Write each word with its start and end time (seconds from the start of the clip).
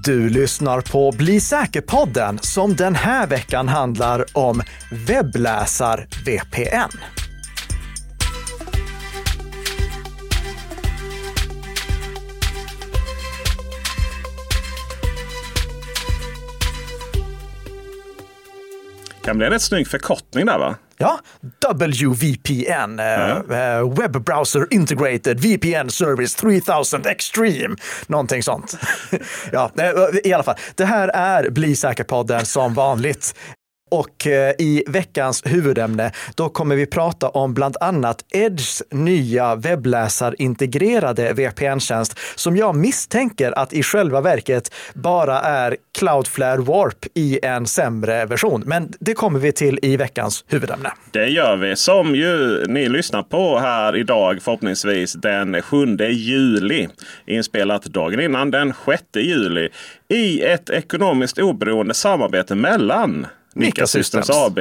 Du 0.00 0.30
lyssnar 0.30 0.80
på 0.80 1.12
Bli 1.12 1.40
säker-podden 1.40 2.38
som 2.42 2.76
den 2.76 2.94
här 2.94 3.26
veckan 3.26 3.68
handlar 3.68 4.38
om 4.38 4.62
webbläsar-VPN. 4.90 7.21
Kan 19.22 19.36
bli 19.38 19.46
en 19.46 19.52
rätt 19.52 19.62
snygg 19.62 19.88
förkortning 19.88 20.46
där 20.46 20.58
va? 20.58 20.74
Ja, 20.98 21.20
WVPN, 21.72 22.98
mm. 23.00 23.94
Web 23.94 24.24
Browser 24.24 24.66
Integrated 24.70 25.40
VPN 25.40 25.90
Service 25.90 26.34
3000 26.34 27.06
Extreme, 27.06 27.76
någonting 28.06 28.42
sånt. 28.42 28.78
ja, 29.52 29.70
i 30.24 30.32
alla 30.32 30.42
fall, 30.42 30.56
det 30.74 30.84
här 30.84 31.08
är 31.08 31.50
Bli 31.50 31.76
säker-podden 31.76 32.44
som 32.46 32.74
vanligt. 32.74 33.34
Och 33.92 34.26
eh, 34.26 34.54
i 34.58 34.84
veckans 34.86 35.42
huvudämne, 35.46 36.12
då 36.34 36.48
kommer 36.48 36.76
vi 36.76 36.86
prata 36.86 37.28
om 37.28 37.54
bland 37.54 37.76
annat 37.80 38.24
Edges 38.30 38.82
nya 38.90 39.54
webbläsarintegrerade 39.54 41.32
VPN-tjänst 41.32 42.18
som 42.34 42.56
jag 42.56 42.76
misstänker 42.76 43.58
att 43.58 43.72
i 43.72 43.82
själva 43.82 44.20
verket 44.20 44.74
bara 44.94 45.40
är 45.40 45.76
Cloudflare 45.98 46.60
Warp 46.60 47.06
i 47.14 47.38
en 47.42 47.66
sämre 47.66 48.26
version. 48.26 48.62
Men 48.66 48.92
det 49.00 49.14
kommer 49.14 49.38
vi 49.38 49.52
till 49.52 49.78
i 49.82 49.96
veckans 49.96 50.44
huvudämne. 50.48 50.92
Det 51.10 51.26
gör 51.26 51.56
vi, 51.56 51.76
som 51.76 52.14
ju 52.14 52.64
ni 52.68 52.88
lyssnar 52.88 53.22
på 53.22 53.58
här 53.58 53.96
idag 53.96 54.42
förhoppningsvis 54.42 55.12
den 55.12 55.62
7 55.62 55.96
juli. 56.10 56.88
Inspelat 57.26 57.84
dagen 57.84 58.20
innan 58.20 58.50
den 58.50 58.74
6 58.86 59.02
juli 59.14 59.68
i 60.08 60.42
ett 60.42 60.70
ekonomiskt 60.70 61.38
oberoende 61.38 61.94
samarbete 61.94 62.54
mellan 62.54 63.26
Nika 63.54 63.86
Systems 63.86 64.30
AB 64.30 64.58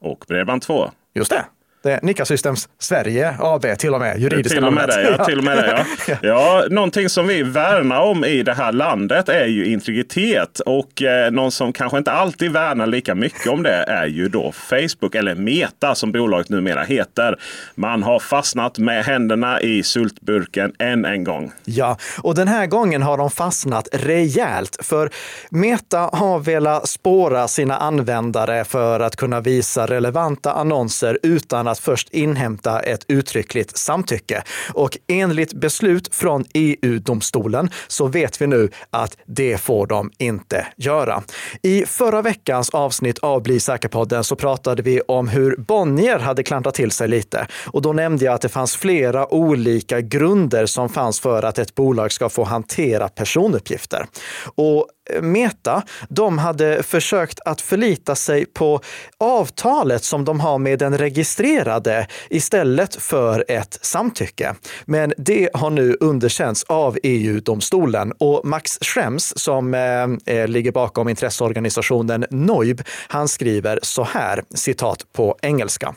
och 0.00 0.24
Bredband2. 0.28 0.90
Just 1.14 1.30
det. 1.30 1.44
Det 1.84 1.92
är 1.92 2.00
Nika 2.02 2.24
Systems 2.24 2.68
Sverige 2.78 3.36
AB 3.38 3.78
till 3.78 3.94
och 3.94 4.00
med, 4.00 4.20
juridiska 4.20 4.56
till 4.56 4.64
och 4.64 4.72
med 4.72 4.88
det, 4.88 5.02
ja, 5.18 5.24
till 5.24 5.38
och 5.38 5.44
med 5.44 5.56
det, 5.56 5.86
ja. 6.08 6.16
ja. 6.22 6.64
Någonting 6.70 7.08
som 7.08 7.26
vi 7.26 7.42
värnar 7.42 8.00
om 8.00 8.24
i 8.24 8.42
det 8.42 8.54
här 8.54 8.72
landet 8.72 9.28
är 9.28 9.46
ju 9.46 9.66
integritet. 9.66 10.60
Och 10.60 11.02
eh, 11.02 11.30
någon 11.30 11.50
som 11.50 11.72
kanske 11.72 11.98
inte 11.98 12.12
alltid 12.12 12.52
värnar 12.52 12.86
lika 12.86 13.14
mycket 13.14 13.46
om 13.46 13.62
det 13.62 13.84
är 13.88 14.06
ju 14.06 14.28
då 14.28 14.52
Facebook, 14.52 15.14
eller 15.14 15.34
Meta 15.34 15.94
som 15.94 16.12
bolaget 16.12 16.48
numera 16.48 16.82
heter. 16.82 17.38
Man 17.74 18.02
har 18.02 18.18
fastnat 18.18 18.78
med 18.78 19.04
händerna 19.04 19.60
i 19.60 19.82
sultburken 19.82 20.72
än 20.78 21.04
en 21.04 21.24
gång. 21.24 21.52
Ja, 21.64 21.98
och 22.22 22.34
den 22.34 22.48
här 22.48 22.66
gången 22.66 23.02
har 23.02 23.18
de 23.18 23.30
fastnat 23.30 23.88
rejält. 23.92 24.76
För 24.82 25.10
Meta 25.50 25.98
har 26.12 26.38
velat 26.38 26.88
spåra 26.88 27.48
sina 27.48 27.76
användare 27.76 28.64
för 28.64 29.00
att 29.00 29.16
kunna 29.16 29.40
visa 29.40 29.86
relevanta 29.86 30.52
annonser 30.52 31.18
utan 31.22 31.68
att 31.68 31.73
att 31.74 31.78
först 31.78 32.08
inhämta 32.10 32.80
ett 32.80 33.04
uttryckligt 33.08 33.76
samtycke. 33.76 34.42
Och 34.72 34.98
enligt 35.08 35.52
beslut 35.52 36.14
från 36.14 36.44
EU-domstolen 36.54 37.70
så 37.88 38.06
vet 38.06 38.40
vi 38.40 38.46
nu 38.46 38.70
att 38.90 39.16
det 39.26 39.58
får 39.58 39.86
de 39.86 40.10
inte 40.18 40.66
göra. 40.76 41.22
I 41.62 41.86
förra 41.86 42.22
veckans 42.22 42.70
avsnitt 42.70 43.18
av 43.18 43.42
Bli 43.42 43.60
säker-podden 43.60 44.24
så 44.24 44.36
pratade 44.36 44.82
vi 44.82 45.00
om 45.00 45.28
hur 45.28 45.56
Bonnier 45.56 46.18
hade 46.18 46.42
klantat 46.42 46.74
till 46.74 46.90
sig 46.90 47.08
lite. 47.08 47.46
Och 47.66 47.82
då 47.82 47.92
nämnde 47.92 48.24
jag 48.24 48.34
att 48.34 48.40
det 48.40 48.48
fanns 48.48 48.76
flera 48.76 49.34
olika 49.34 50.00
grunder 50.00 50.66
som 50.66 50.88
fanns 50.88 51.20
för 51.20 51.42
att 51.42 51.58
ett 51.58 51.74
bolag 51.74 52.12
ska 52.12 52.28
få 52.28 52.44
hantera 52.44 53.08
personuppgifter. 53.08 54.06
Och 54.54 54.86
Meta, 55.22 55.82
de 56.08 56.38
hade 56.38 56.82
försökt 56.82 57.40
att 57.44 57.60
förlita 57.60 58.14
sig 58.14 58.46
på 58.46 58.80
avtalet 59.18 60.04
som 60.04 60.24
de 60.24 60.40
har 60.40 60.58
med 60.58 60.78
den 60.78 60.98
registrerade 60.98 62.06
istället 62.30 62.94
för 62.94 63.44
ett 63.48 63.78
samtycke. 63.82 64.54
Men 64.84 65.12
det 65.18 65.48
har 65.54 65.70
nu 65.70 65.96
underkänts 66.00 66.64
av 66.64 66.98
EU-domstolen 67.02 68.12
och 68.18 68.44
Max 68.44 68.78
Schrems 68.80 69.38
som 69.38 69.74
eh, 69.74 70.34
eh 70.36 70.48
ligger 70.48 70.72
bakom 70.72 71.08
intresseorganisationen 71.08 72.24
Noib, 72.30 72.82
han 73.08 73.28
skriver 73.28 73.78
så 73.82 74.04
här, 74.04 74.44
citat 74.54 75.12
på 75.12 75.36
engelska. 75.42 75.94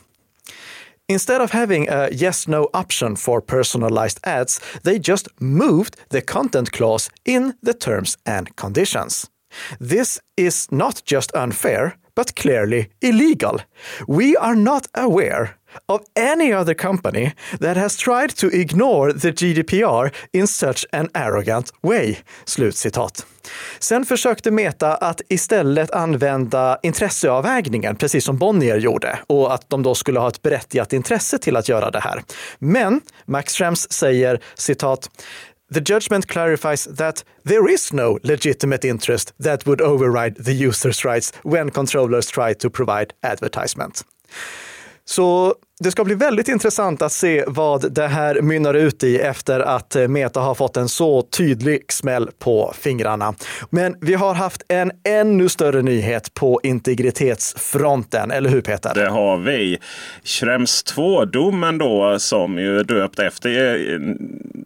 Instead 1.10 1.42
of 1.42 1.52
having 1.52 1.88
a 1.90 2.10
yes 2.12 2.48
no 2.48 2.68
option 2.74 3.16
for 3.16 3.42
personalized 3.42 4.20
ads, 4.26 4.60
they 4.84 5.00
just 5.00 5.30
moved 5.40 5.96
the 6.10 6.22
content 6.22 6.72
clause 6.72 7.10
in 7.26 7.54
the 7.64 7.74
terms 7.74 8.18
and 8.26 8.54
conditions. 8.58 9.30
This 9.80 10.20
is 10.36 10.68
not 10.70 11.02
just 11.06 11.32
unfair, 11.34 11.98
but 12.14 12.36
clearly 12.36 12.90
illegal. 13.02 13.62
We 14.08 14.36
are 14.36 14.56
not 14.56 14.88
aware 14.94 15.58
of 15.86 16.02
any 16.20 16.54
other 16.54 16.74
company 16.74 17.34
that 17.60 17.78
has 17.78 17.98
tried 17.98 18.36
to 18.36 18.48
ignore 18.48 19.14
the 19.14 19.32
GDPR 19.32 20.14
in 20.34 20.48
such 20.48 20.86
an 20.92 21.10
arrogant 21.14 21.72
way. 21.82 22.18
Slutcitat. 22.46 23.26
Sen 23.80 24.06
försökte 24.06 24.52
Meta 24.52 24.96
att 24.96 25.22
istället 25.30 25.92
använda 25.92 26.80
intresseavvägningen, 26.84 27.96
precis 27.96 28.26
som 28.26 28.38
Bonnier 28.38 28.78
gjorde, 28.78 29.20
och 29.28 29.54
att 29.54 29.70
de 29.70 29.84
då 29.84 29.96
skulle 29.96 30.20
ha 30.20 30.28
ett 30.28 30.42
berättigat 30.42 30.94
intresse 30.94 31.38
till 31.38 31.56
att 31.56 31.70
göra 31.70 31.92
det 31.92 32.00
här. 32.00 32.24
Men 32.60 33.02
Max 33.26 33.54
Schrems 33.54 33.92
säger 33.92 34.40
citat 34.56 35.10
The 35.74 35.82
judgment 35.94 36.28
clarifies 36.28 36.88
that 36.98 37.26
there 37.46 37.74
is 37.74 37.94
no 37.94 38.20
legitimate 38.24 38.88
interest 38.88 39.34
that 39.44 39.68
would 39.68 39.82
override 39.82 40.46
the 40.46 40.52
user's 40.52 41.06
rights 41.06 41.34
when 41.44 41.72
controllers 41.72 42.28
try 42.28 42.54
to 42.54 42.70
provide 42.70 43.14
advertisement. 43.22 44.04
Så 45.06 45.56
det 45.80 45.92
ska 45.92 46.04
bli 46.04 46.16
väldigt 46.16 46.48
intressant 46.48 47.02
att 47.02 47.12
se 47.12 47.44
vad 47.48 47.94
det 47.94 48.08
här 48.08 48.42
mynnar 48.42 48.74
ut 48.74 49.04
i 49.04 49.18
efter 49.18 49.60
att 49.60 49.96
eh, 49.96 50.08
Meta 50.08 50.40
har 50.40 50.56
fått 50.56 50.78
en 50.78 50.90
så 50.90 51.22
tydlig 51.22 51.92
smäll 51.92 52.30
på 52.40 52.74
fingrarna. 52.80 53.34
Men 53.70 53.96
vi 54.02 54.14
har 54.14 54.34
haft 54.34 54.62
en 54.68 54.92
ännu 55.08 55.50
större 55.50 55.82
nyhet 55.82 56.34
på 56.34 56.60
integritetsfronten, 56.64 58.32
eller 58.32 58.50
hur 58.50 58.62
Peter? 58.62 58.92
Det 58.96 59.10
har 59.10 59.38
vi. 59.38 59.78
Schrems 60.24 60.84
2-domen 60.96 61.78
då, 61.78 62.20
som 62.20 62.58
ju 62.58 62.80
är 62.80 62.84
döpt 62.84 63.20
efter 63.20 63.76
eh, 63.94 64.00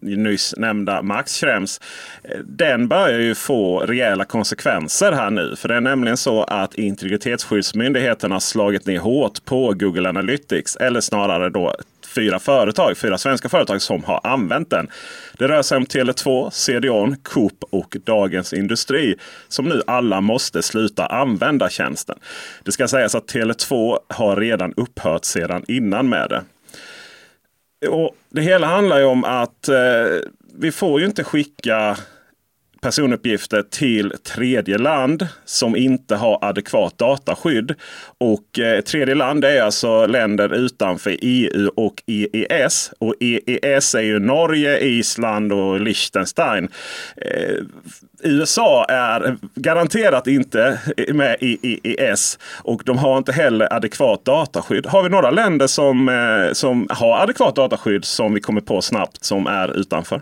nyss 0.01 0.53
nämnda 0.57 1.01
Max 1.01 1.39
Schrems. 1.39 1.81
Eh, 2.23 2.39
den 2.45 2.87
börjar 2.87 3.19
ju 3.19 3.35
få 3.35 3.79
rejäla 3.79 4.25
konsekvenser 4.25 5.11
här 5.11 5.29
nu. 5.29 5.55
För 5.55 5.67
det 5.67 5.75
är 5.75 5.81
nämligen 5.81 6.17
så 6.17 6.43
att 6.43 6.75
integritetsskyddsmyndigheten 6.75 8.31
har 8.31 8.39
slagit 8.39 8.85
ner 8.85 8.99
hårt 8.99 9.45
på 9.45 9.73
Google 9.73 10.09
Analytics. 10.09 10.75
Eller 10.75 11.00
eller 11.01 11.27
snarare 11.27 11.49
då 11.49 11.75
fyra 12.15 12.39
företag, 12.39 12.97
fyra 12.97 13.17
svenska 13.17 13.49
företag 13.49 13.81
som 13.81 14.03
har 14.03 14.21
använt 14.23 14.69
den. 14.69 14.87
Det 15.37 15.47
rör 15.47 15.61
sig 15.61 15.77
om 15.77 15.85
Tele2, 15.85 16.49
CDON, 16.51 17.15
Coop 17.23 17.63
och 17.71 17.97
Dagens 18.03 18.53
Industri 18.53 19.15
som 19.47 19.65
nu 19.65 19.81
alla 19.87 20.21
måste 20.21 20.61
sluta 20.61 21.05
använda 21.05 21.69
tjänsten. 21.69 22.19
Det 22.63 22.71
ska 22.71 22.87
sägas 22.87 23.15
att 23.15 23.33
Tele2 23.33 23.97
har 24.07 24.35
redan 24.35 24.73
upphört 24.77 25.25
sedan 25.25 25.63
innan 25.67 26.09
med 26.09 26.29
det. 26.29 26.43
Och 27.89 28.15
Det 28.29 28.41
hela 28.41 28.67
handlar 28.67 28.99
ju 28.99 29.05
om 29.05 29.23
att 29.23 29.67
eh, 29.67 29.75
vi 30.59 30.71
får 30.71 30.99
ju 30.99 31.05
inte 31.05 31.23
skicka 31.23 31.97
personuppgifter 32.81 33.61
till 33.61 34.13
tredje 34.23 34.77
land 34.77 35.27
som 35.45 35.75
inte 35.75 36.15
har 36.15 36.39
adekvat 36.41 36.97
dataskydd. 36.97 37.75
Och 38.17 38.59
eh, 38.59 38.81
tredje 38.81 39.15
land 39.15 39.45
är 39.45 39.61
alltså 39.61 40.05
länder 40.05 40.53
utanför 40.53 41.17
EU 41.21 41.71
och 41.75 42.03
EES. 42.05 42.93
Och 42.99 43.15
EES 43.19 43.95
är 43.95 44.01
ju 44.01 44.19
Norge, 44.19 44.79
Island 44.79 45.53
och 45.53 45.79
Liechtenstein. 45.79 46.69
Eh, 47.15 47.55
USA 48.23 48.85
är 48.85 49.37
garanterat 49.55 50.27
inte 50.27 50.79
med 51.13 51.37
i 51.39 51.79
EES 51.83 52.39
och 52.63 52.81
de 52.85 52.97
har 52.97 53.17
inte 53.17 53.31
heller 53.31 53.73
adekvat 53.73 54.25
dataskydd. 54.25 54.85
Har 54.85 55.03
vi 55.03 55.09
några 55.09 55.31
länder 55.31 55.67
som, 55.67 56.09
eh, 56.09 56.53
som 56.53 56.87
har 56.89 57.17
adekvat 57.17 57.55
dataskydd 57.55 58.05
som 58.05 58.33
vi 58.33 58.41
kommer 58.41 58.61
på 58.61 58.81
snabbt 58.81 59.23
som 59.23 59.47
är 59.47 59.77
utanför? 59.79 60.21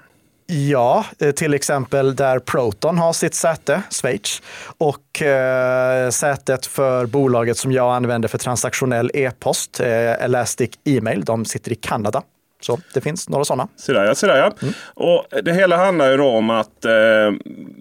Ja, 0.52 1.06
eh, 1.20 1.32
till 1.32 1.54
exempel 1.54 2.16
där 2.16 2.40
Proton 2.40 2.98
har 2.98 3.14
sitt 3.14 3.36
säte, 3.36 3.82
Schweiz. 3.90 4.42
Och 4.78 5.22
eh, 5.22 6.10
sätet 6.10 6.66
för 6.66 7.06
bolaget 7.06 7.58
som 7.58 7.72
jag 7.72 7.96
använder 7.96 8.28
för 8.28 8.38
transaktionell 8.38 9.12
e-post, 9.14 9.80
eh, 9.80 10.24
Elastic 10.24 10.70
E-mail, 10.84 11.26
de 11.26 11.46
sitter 11.46 11.72
i 11.72 11.76
Kanada. 11.76 12.24
Så 12.62 12.80
det 12.94 13.02
finns 13.02 13.30
några 13.30 13.46
sådana. 13.46 13.68
Så 13.76 13.94
där, 13.94 14.06
ja, 14.06 14.16
så 14.16 14.28
där, 14.28 14.38
ja. 14.38 14.52
Mm. 14.62 14.74
Och 14.94 15.26
det 15.44 15.54
hela 15.54 15.78
handlar 15.78 16.12
ju 16.12 16.18
då 16.18 16.28
om 16.28 16.50
att 16.50 16.86
eh, 16.86 16.92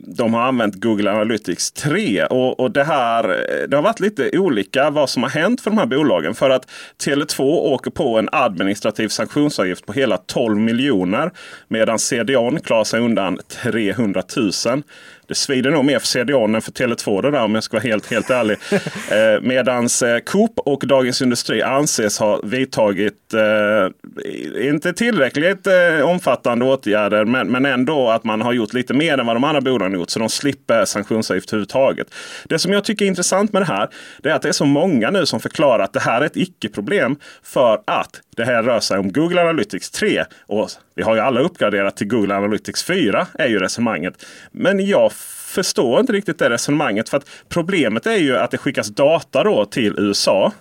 de 0.07 0.35
har 0.35 0.43
använt 0.43 0.75
Google 0.75 1.11
Analytics 1.11 1.73
3. 1.73 2.25
Och, 2.25 2.61
och, 2.61 2.71
det 2.71 2.85
här 2.85 3.23
det 3.69 3.77
har 3.77 3.83
varit 3.83 4.01
lite 4.01 4.39
olika 4.39 4.91
vad 4.91 5.11
som 5.11 5.23
har 5.23 5.31
hänt 5.31 5.61
för 5.61 5.71
de 5.71 5.79
här 5.79 5.87
bolagen. 5.87 6.35
För 6.35 6.51
att 6.51 6.71
Tele2 7.05 7.43
åker 7.43 7.91
på 7.91 8.19
en 8.19 8.29
administrativ 8.33 9.09
sanktionsavgift 9.09 9.87
på 9.87 9.93
hela 9.93 10.17
12 10.17 10.59
miljoner. 10.59 11.31
Medan 11.69 11.99
CDON 11.99 12.61
klarar 12.61 12.85
sig 12.85 13.01
undan 13.01 13.39
300 13.63 14.23
000. 14.37 14.83
Det 15.29 15.35
svider 15.35 15.71
nog 15.71 15.85
mer 15.85 15.99
för 15.99 16.07
CDON 16.07 16.55
än 16.55 16.63
för 16.63 16.73
Tele2 16.73 17.23
det 17.23 17.31
där 17.31 17.43
om 17.43 17.55
jag 17.55 17.65
ska 17.65 17.77
vara 17.77 17.83
helt, 17.83 18.11
helt 18.11 18.31
ärlig. 18.31 18.57
eh, 19.11 19.41
medans 19.43 20.03
eh, 20.03 20.19
Coop 20.19 20.59
och 20.59 20.85
Dagens 20.87 21.23
Industri 21.23 21.63
anses 21.63 22.19
ha 22.19 22.41
vidtagit, 22.43 23.35
eh, 23.35 24.69
inte 24.69 24.93
tillräckligt 24.93 25.67
eh, 25.67 26.09
omfattande 26.09 26.65
åtgärder, 26.65 27.25
men, 27.25 27.49
men 27.49 27.67
ändå 27.67 28.11
att 28.11 28.25
man 28.25 28.41
har 28.41 28.53
gjort 28.53 28.73
lite 28.73 28.95
mer 28.95 29.19
än 29.19 29.27
vad 29.27 29.37
de 29.37 29.45
andra 29.45 29.61
bolagen 29.61 29.99
gjort. 29.99 30.11
Så 30.11 30.19
de 30.19 30.29
slipper 30.29 30.85
sanktionsavgift 30.85 31.53
överhuvudtaget. 31.53 32.15
Det 32.45 32.59
som 32.59 32.73
jag 32.73 32.85
tycker 32.85 33.05
är 33.05 33.09
intressant 33.09 33.53
med 33.53 33.63
det 33.63 33.67
här, 33.67 33.89
det 34.23 34.31
är 34.31 34.35
att 34.35 34.43
det 34.43 34.49
är 34.49 34.53
så 34.53 34.65
många 34.65 35.11
nu 35.11 35.27
som 35.27 35.41
förklarar 35.41 35.85
att 35.85 35.93
det 35.93 36.01
här 36.01 36.21
är 36.21 36.27
ett 36.27 36.37
icke-problem 36.37 37.17
för 37.43 37.81
att 37.85 38.21
det 38.39 38.45
här 38.45 38.63
rör 38.63 38.81
sig 38.81 38.99
om 38.99 39.13
Google 39.13 39.41
Analytics 39.41 39.91
3. 39.91 40.25
Och 40.47 40.71
vi 40.95 41.03
har 41.03 41.15
ju 41.15 41.21
alla 41.21 41.41
uppgraderat 41.41 41.97
till 41.97 42.09
Google 42.09 42.35
Analytics 42.35 42.85
4 42.85 43.27
är 43.35 43.49
ju 43.49 43.59
resonemanget. 43.59 44.27
Men 44.53 44.87
jag 44.87 45.13
förstår 45.13 46.01
inte 46.01 46.13
riktigt 46.13 46.39
det 46.39 46.51
resonemanget. 46.51 47.09
För 47.09 47.17
att 47.17 47.31
problemet 47.49 48.07
är 48.07 48.17
ju 48.17 48.37
att 48.37 48.51
det 48.51 48.59
skickas 48.59 48.89
data 48.89 49.45
då 49.45 49.65
till 49.65 49.95
USA. 49.99 50.53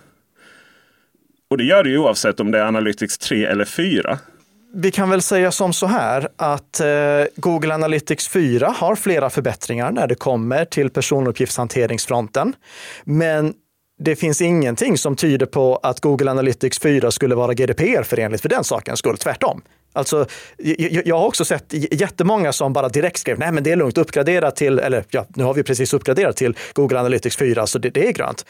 Och 1.50 1.58
det 1.58 1.64
gör 1.64 1.84
det 1.84 1.90
ju 1.90 1.98
oavsett 1.98 2.40
om 2.40 2.50
det 2.50 2.58
är 2.58 2.64
Analytics 2.64 3.18
3 3.18 3.44
eller 3.44 3.64
4. 3.64 4.18
Vi 4.74 4.90
kan 4.90 5.10
väl 5.10 5.22
säga 5.22 5.50
som 5.50 5.72
så 5.72 5.86
här 5.86 6.28
att 6.36 6.80
eh, 6.80 6.86
Google 7.36 7.74
Analytics 7.74 8.28
4 8.28 8.74
har 8.76 8.96
flera 8.96 9.30
förbättringar 9.30 9.90
när 9.90 10.06
det 10.06 10.14
kommer 10.14 10.64
till 10.64 10.90
personuppgiftshanteringsfronten. 10.90 12.54
Men 13.04 13.54
det 13.98 14.16
finns 14.16 14.40
ingenting 14.40 14.98
som 14.98 15.16
tyder 15.16 15.46
på 15.46 15.76
att 15.76 16.00
Google 16.00 16.30
Analytics 16.30 16.78
4 16.78 17.10
skulle 17.10 17.34
vara 17.34 17.54
GDPR-förenligt 17.54 18.42
för 18.42 18.48
den 18.48 18.64
sakens 18.64 18.98
skull. 18.98 19.16
Tvärtom. 19.16 19.62
Alltså, 19.92 20.26
jag 21.04 21.18
har 21.18 21.26
också 21.26 21.44
sett 21.44 21.64
jättemånga 21.72 22.52
som 22.52 22.72
bara 22.72 22.88
direkt 22.88 23.18
skrev, 23.18 23.38
nej 23.38 23.52
men 23.52 23.64
det 23.64 23.72
är 23.72 23.76
lugnt, 23.76 23.98
uppgradera 23.98 24.50
till, 24.50 24.78
eller 24.78 25.04
ja, 25.10 25.26
nu 25.28 25.44
har 25.44 25.54
vi 25.54 25.62
precis 25.62 25.94
uppgraderat 25.94 26.36
till 26.36 26.56
Google 26.72 26.98
Analytics 26.98 27.36
4, 27.36 27.66
så 27.66 27.78
det, 27.78 27.90
det 27.90 28.08
är 28.08 28.12
grönt. 28.12 28.44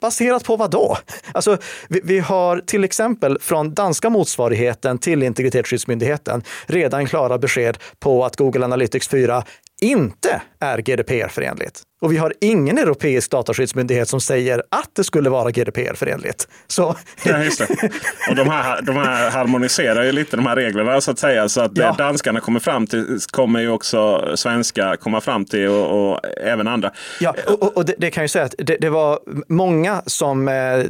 Baserat 0.00 0.44
på 0.44 0.56
vad 0.56 0.70
då? 0.70 0.96
Alltså, 1.32 1.58
vi, 1.88 2.00
vi, 2.04 2.18
har 2.18 2.60
till 2.60 2.84
exempel 2.84 3.38
från 3.40 3.74
danska 3.74 4.10
motsvarigheten 4.10 4.98
till 4.98 5.22
Integritetsskyddsmyndigheten 5.22 6.42
redan 6.66 7.06
klara 7.06 7.38
besked 7.38 7.78
på 7.98 8.24
att 8.24 8.36
Google 8.36 8.64
Analytics 8.64 9.08
4 9.08 9.44
inte 9.80 10.42
är 10.60 10.78
GDPR-förenligt. 10.78 11.82
Och 12.00 12.12
vi 12.12 12.16
har 12.16 12.34
ingen 12.40 12.78
europeisk 12.78 13.30
dataskyddsmyndighet 13.30 14.08
som 14.08 14.20
säger 14.20 14.62
att 14.70 14.90
det 14.92 15.04
skulle 15.04 15.30
vara 15.30 15.50
GDPR-förenligt. 15.50 16.48
Så... 16.66 16.96
Ja, 17.24 17.44
just 17.44 17.58
det. 17.58 17.90
Och 18.30 18.36
de 18.36 18.48
här, 18.48 18.82
de 18.82 18.96
här 18.96 19.30
harmoniserar 19.30 20.04
ju 20.04 20.12
lite 20.12 20.36
de 20.36 20.46
här 20.46 20.56
reglerna 20.56 21.00
så 21.00 21.10
att 21.10 21.18
säga. 21.18 21.48
Så 21.48 21.60
att 21.60 21.72
ja. 21.74 21.90
det 21.90 22.02
danskarna 22.02 22.40
kommer 22.40 22.60
fram 22.60 22.86
till 22.86 23.18
kommer 23.30 23.60
ju 23.60 23.70
också 23.70 24.32
svenska 24.36 24.96
komma 24.96 25.20
fram 25.20 25.44
till 25.44 25.68
och, 25.68 26.10
och 26.10 26.20
även 26.44 26.68
andra. 26.68 26.92
Ja, 27.20 27.34
och, 27.46 27.76
och 27.76 27.84
det, 27.84 27.94
det, 27.98 28.10
kan 28.10 28.24
ju 28.24 28.28
säga 28.28 28.44
att 28.44 28.54
det, 28.58 28.76
det 28.76 28.90
var 28.90 29.18
många 29.48 30.02
som 30.06 30.48
eh, 30.48 30.84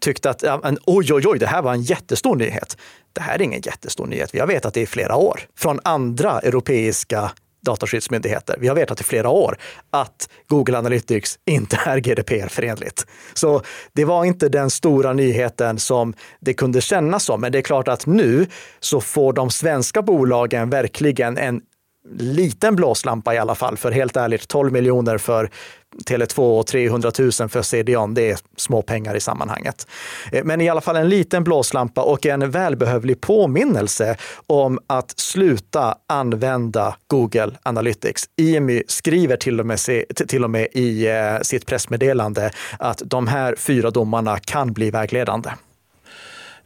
tyckte 0.00 0.30
att 0.30 0.42
ja, 0.42 0.60
oj, 0.86 1.12
oj, 1.12 1.22
oj, 1.26 1.38
det 1.38 1.46
här 1.46 1.62
var 1.62 1.72
en 1.72 1.82
jättestor 1.82 2.36
nyhet. 2.36 2.76
Det 3.12 3.20
här 3.20 3.34
är 3.34 3.42
ingen 3.42 3.60
jättestor 3.60 4.06
nyhet. 4.06 4.34
Vi 4.34 4.38
har 4.38 4.46
vetat 4.46 4.74
det 4.74 4.80
i 4.80 4.86
flera 4.86 5.16
år 5.16 5.40
från 5.58 5.80
andra 5.84 6.40
europeiska 6.40 7.30
dataskyddsmyndigheter. 7.60 8.56
Vi 8.60 8.68
har 8.68 8.74
vetat 8.74 9.00
i 9.00 9.04
flera 9.04 9.28
år 9.28 9.58
att 9.90 10.28
Google 10.48 10.78
Analytics 10.78 11.38
inte 11.46 11.80
är 11.86 11.98
GDPR-förenligt. 11.98 13.06
Så 13.34 13.62
det 13.92 14.04
var 14.04 14.24
inte 14.24 14.48
den 14.48 14.70
stora 14.70 15.12
nyheten 15.12 15.78
som 15.78 16.14
det 16.40 16.54
kunde 16.54 16.80
kännas 16.80 17.24
som. 17.24 17.40
Men 17.40 17.52
det 17.52 17.58
är 17.58 17.62
klart 17.62 17.88
att 17.88 18.06
nu 18.06 18.46
så 18.80 19.00
får 19.00 19.32
de 19.32 19.50
svenska 19.50 20.02
bolagen 20.02 20.70
verkligen 20.70 21.38
en 21.38 21.60
liten 22.18 22.76
blåslampa 22.76 23.34
i 23.34 23.38
alla 23.38 23.54
fall. 23.54 23.76
För 23.76 23.90
helt 23.90 24.16
ärligt, 24.16 24.48
12 24.48 24.72
miljoner 24.72 25.18
för 25.18 25.50
Tele2 26.06 26.58
och 26.58 26.66
300 26.66 27.12
000 27.18 27.32
för 27.32 27.62
CDON, 27.62 28.14
det 28.14 28.30
är 28.30 28.38
små 28.56 28.82
pengar 28.82 29.14
i 29.14 29.20
sammanhanget. 29.20 29.86
Eh, 30.32 30.44
men 30.44 30.60
i 30.60 30.68
alla 30.68 30.80
fall 30.80 30.96
en 30.96 31.08
liten 31.08 31.44
blåslampa 31.44 32.02
och 32.02 32.26
en 32.26 32.50
välbehövlig 32.50 33.20
påminnelse 33.20 34.16
om 34.46 34.78
att 34.86 35.20
sluta 35.20 35.94
använda 36.06 36.96
Google 37.06 37.52
Analytics. 37.62 38.24
IMY 38.36 38.82
skriver 38.88 39.36
till 39.36 39.60
och 39.60 39.66
med, 39.66 39.78
till 40.28 40.44
och 40.44 40.50
med 40.50 40.68
i 40.72 41.08
eh, 41.08 41.40
sitt 41.42 41.66
pressmeddelande 41.66 42.50
att 42.78 43.02
de 43.04 43.26
här 43.26 43.54
fyra 43.58 43.90
domarna 43.90 44.38
kan 44.38 44.72
bli 44.72 44.90
vägledande 44.90 45.50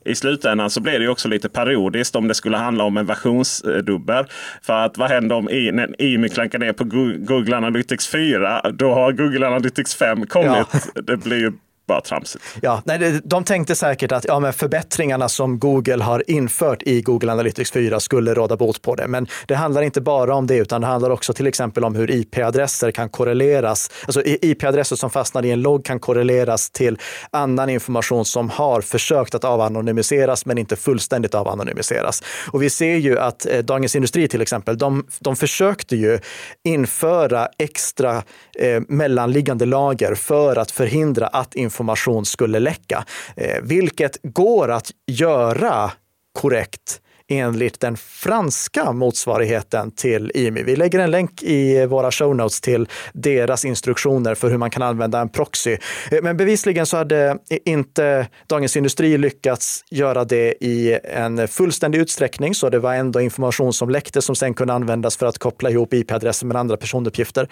i 0.05 0.15
slutändan 0.15 0.71
så 0.71 0.81
blir 0.81 0.99
det 0.99 1.09
också 1.09 1.29
lite 1.29 1.49
periodiskt 1.49 2.17
om 2.17 2.29
det 2.29 2.35
skulle 2.35 2.57
handla 2.57 2.85
om 2.85 2.97
en 2.97 3.07
versionsdubbel. 3.07 4.25
För 4.63 4.85
att 4.85 4.99
vad 4.99 5.11
händer 5.11 5.37
om 5.37 5.51
I, 5.51 5.73
när 5.73 6.03
IMI 6.03 6.29
klankar 6.29 6.59
ner 6.59 6.73
på 6.73 6.85
Google 7.27 7.57
Analytics 7.57 8.09
4? 8.09 8.71
Då 8.75 8.95
har 8.95 9.13
Google 9.13 9.47
Analytics 9.47 9.95
5 9.95 10.27
kommit. 10.27 10.67
Ja. 10.95 11.03
Det 11.03 11.17
blir 11.17 11.39
ju 11.39 11.53
bara 11.87 12.01
tramsigt. 12.01 12.45
Ja, 12.63 12.83
nej, 12.85 13.21
de 13.25 13.45
tänkte 13.45 13.75
säkert 13.75 14.13
att 14.13 14.25
ja, 14.25 14.41
men 14.41 14.53
förbättringarna 14.53 15.29
som 15.29 15.59
Google 15.59 16.05
har 16.05 16.31
infört 16.31 16.83
i 16.83 17.03
Google 17.03 17.33
Analytics 17.33 17.73
4 17.73 18.01
skulle 18.01 18.35
råda 18.35 18.57
bot 18.57 18.83
på 18.83 18.95
det. 18.95 19.07
Men 19.09 19.27
det 19.47 19.55
handlar 19.55 19.83
inte 19.83 20.01
bara 20.01 20.35
om 20.35 20.47
det, 20.47 20.57
utan 20.57 20.81
det 20.81 20.87
handlar 20.87 21.11
också 21.11 21.33
till 21.33 21.47
exempel 21.47 21.85
om 21.85 21.95
hur 21.95 22.11
IP-adresser 22.11 22.91
kan 22.91 23.09
korreleras. 23.09 23.91
Alltså 24.07 24.23
IP-adresser 24.25 24.97
som 24.97 25.11
fastnar 25.11 25.45
i 25.45 25.51
en 25.51 25.63
logg 25.63 25.85
kan 25.85 26.01
korreleras 26.01 26.71
till 26.71 26.99
annan 27.31 27.71
information 27.71 28.25
som 28.25 28.51
har 28.51 28.81
försökt 28.81 29.35
att 29.35 29.45
avanonymiseras, 29.45 30.47
men 30.47 30.59
inte 30.59 30.77
fullständigt 30.77 31.35
avanonymiseras. 31.35 32.23
Och 32.53 32.63
vi 32.63 32.71
ser 32.71 32.97
ju 32.97 33.19
att 33.19 33.47
eh, 33.47 33.59
Dagens 33.59 33.97
Industri 33.97 34.29
till 34.29 34.43
exempel, 34.43 34.79
de, 34.79 35.07
de 35.21 35.37
försökte 35.37 35.97
ju 35.97 36.19
införa 36.65 37.49
extra 37.59 38.23
eh, 38.59 38.81
mellanliggande 38.89 39.67
lager 39.67 40.15
för 40.15 40.57
att 40.57 40.71
förhindra 40.71 41.27
att 41.27 41.55
information 41.55 41.74
information 41.75 42.25
skulle 42.25 42.59
läcka, 42.59 43.05
eh, 43.37 43.63
vilket 43.63 44.17
går 44.23 44.71
att 44.71 44.91
göra 45.07 45.91
korrekt 46.33 47.01
enligt 47.39 47.81
den 47.81 47.97
franska 47.97 48.93
motsvarigheten 48.93 49.91
till 49.91 50.33
IMI. 50.35 50.63
Vi 50.63 50.77
lägger 50.77 50.99
en 50.99 51.11
länk 51.11 51.43
i 51.43 51.87
våra 51.87 52.11
show 52.11 52.37
notes 52.37 52.61
till 52.61 52.89
deras 53.13 53.65
instruktioner 53.65 54.35
för 54.35 54.51
hur 54.51 54.59
man 54.59 54.71
kan 54.71 54.83
använda 54.83 55.21
en 55.21 55.29
proxy. 55.29 55.77
Eh, 56.11 56.23
men 56.23 56.37
bevisligen 56.37 56.87
så 56.87 56.97
hade 56.97 57.39
inte 57.65 58.27
Dagens 58.47 58.77
Industri 58.77 59.19
lyckats 59.19 59.85
göra 59.91 60.25
det 60.25 60.65
i 60.65 60.99
en 61.05 61.49
fullständig 61.49 61.99
utsträckning, 61.99 62.55
så 62.55 62.71
det 62.71 62.79
var 62.79 62.95
ändå 62.95 63.21
information 63.21 63.73
som 63.73 63.91
läckte 63.91 64.23
som 64.23 64.37
sen 64.37 64.55
kunde 64.55 64.73
användas 64.75 65.17
för 65.17 65.27
att 65.27 65.39
koppla 65.39 65.71
ihop 65.71 65.95
IP-adresser 65.95 66.47
med 66.47 66.57
andra 66.57 66.77
personuppgifter. 66.77 67.49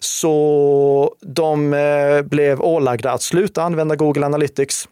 Så 0.00 1.14
de 1.20 1.74
eh, 1.74 2.22
blev 2.22 2.60
ålagda 2.60 3.12
att 3.12 3.22
sluta 3.22 3.62
använda 3.62 3.96
Google 3.96 4.26
Analytics 4.26 4.88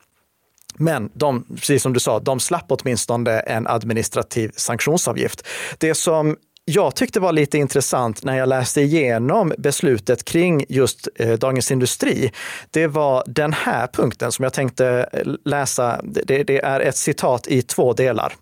men 0.76 1.10
de, 1.14 1.44
precis 1.56 1.82
som 1.82 1.92
du 1.92 2.00
sa, 2.00 2.18
de 2.18 2.40
slapp 2.40 2.66
åtminstone 2.68 3.40
en 3.40 3.66
administrativ 3.66 4.50
sanktionsavgift. 4.56 5.46
Det 5.78 5.94
som 5.94 6.36
jag 6.64 6.96
tyckte 6.96 7.20
var 7.20 7.32
lite 7.32 7.58
intressant 7.58 8.24
när 8.24 8.38
jag 8.38 8.48
läste 8.48 8.80
igenom 8.80 9.52
beslutet 9.58 10.24
kring 10.24 10.64
just 10.68 11.08
eh, 11.16 11.32
Dagens 11.32 11.70
Industri, 11.70 12.32
det 12.70 12.86
var 12.86 13.24
den 13.26 13.52
här 13.52 13.86
punkten 13.86 14.32
som 14.32 14.42
jag 14.42 14.52
tänkte 14.52 15.08
eh, 15.12 15.32
läsa. 15.44 16.00
Det, 16.02 16.42
det 16.42 16.58
är 16.58 16.80
ett 16.80 16.96
citat 16.96 17.46
i 17.46 17.62
två 17.62 17.92
delar. 17.92 18.32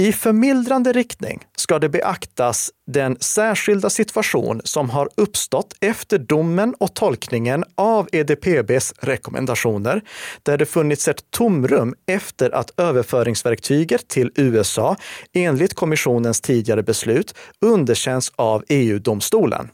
I 0.00 0.12
förmildrande 0.12 0.92
riktning 0.92 1.40
ska 1.56 1.78
det 1.78 1.88
beaktas 1.88 2.70
den 2.86 3.16
särskilda 3.20 3.90
situation 3.90 4.60
som 4.64 4.90
har 4.90 5.08
uppstått 5.16 5.74
efter 5.80 6.18
domen 6.18 6.74
och 6.78 6.94
tolkningen 6.94 7.64
av 7.74 8.08
EDPBs 8.12 8.94
rekommendationer, 9.00 10.02
där 10.42 10.58
det 10.58 10.66
funnits 10.66 11.08
ett 11.08 11.30
tomrum 11.30 11.94
efter 12.06 12.50
att 12.50 12.80
överföringsverktyget 12.80 14.08
till 14.08 14.32
USA 14.34 14.96
enligt 15.32 15.74
kommissionens 15.74 16.40
tidigare 16.40 16.82
beslut 16.82 17.34
underkänns 17.60 18.32
av 18.36 18.64
EU-domstolen. 18.68 19.68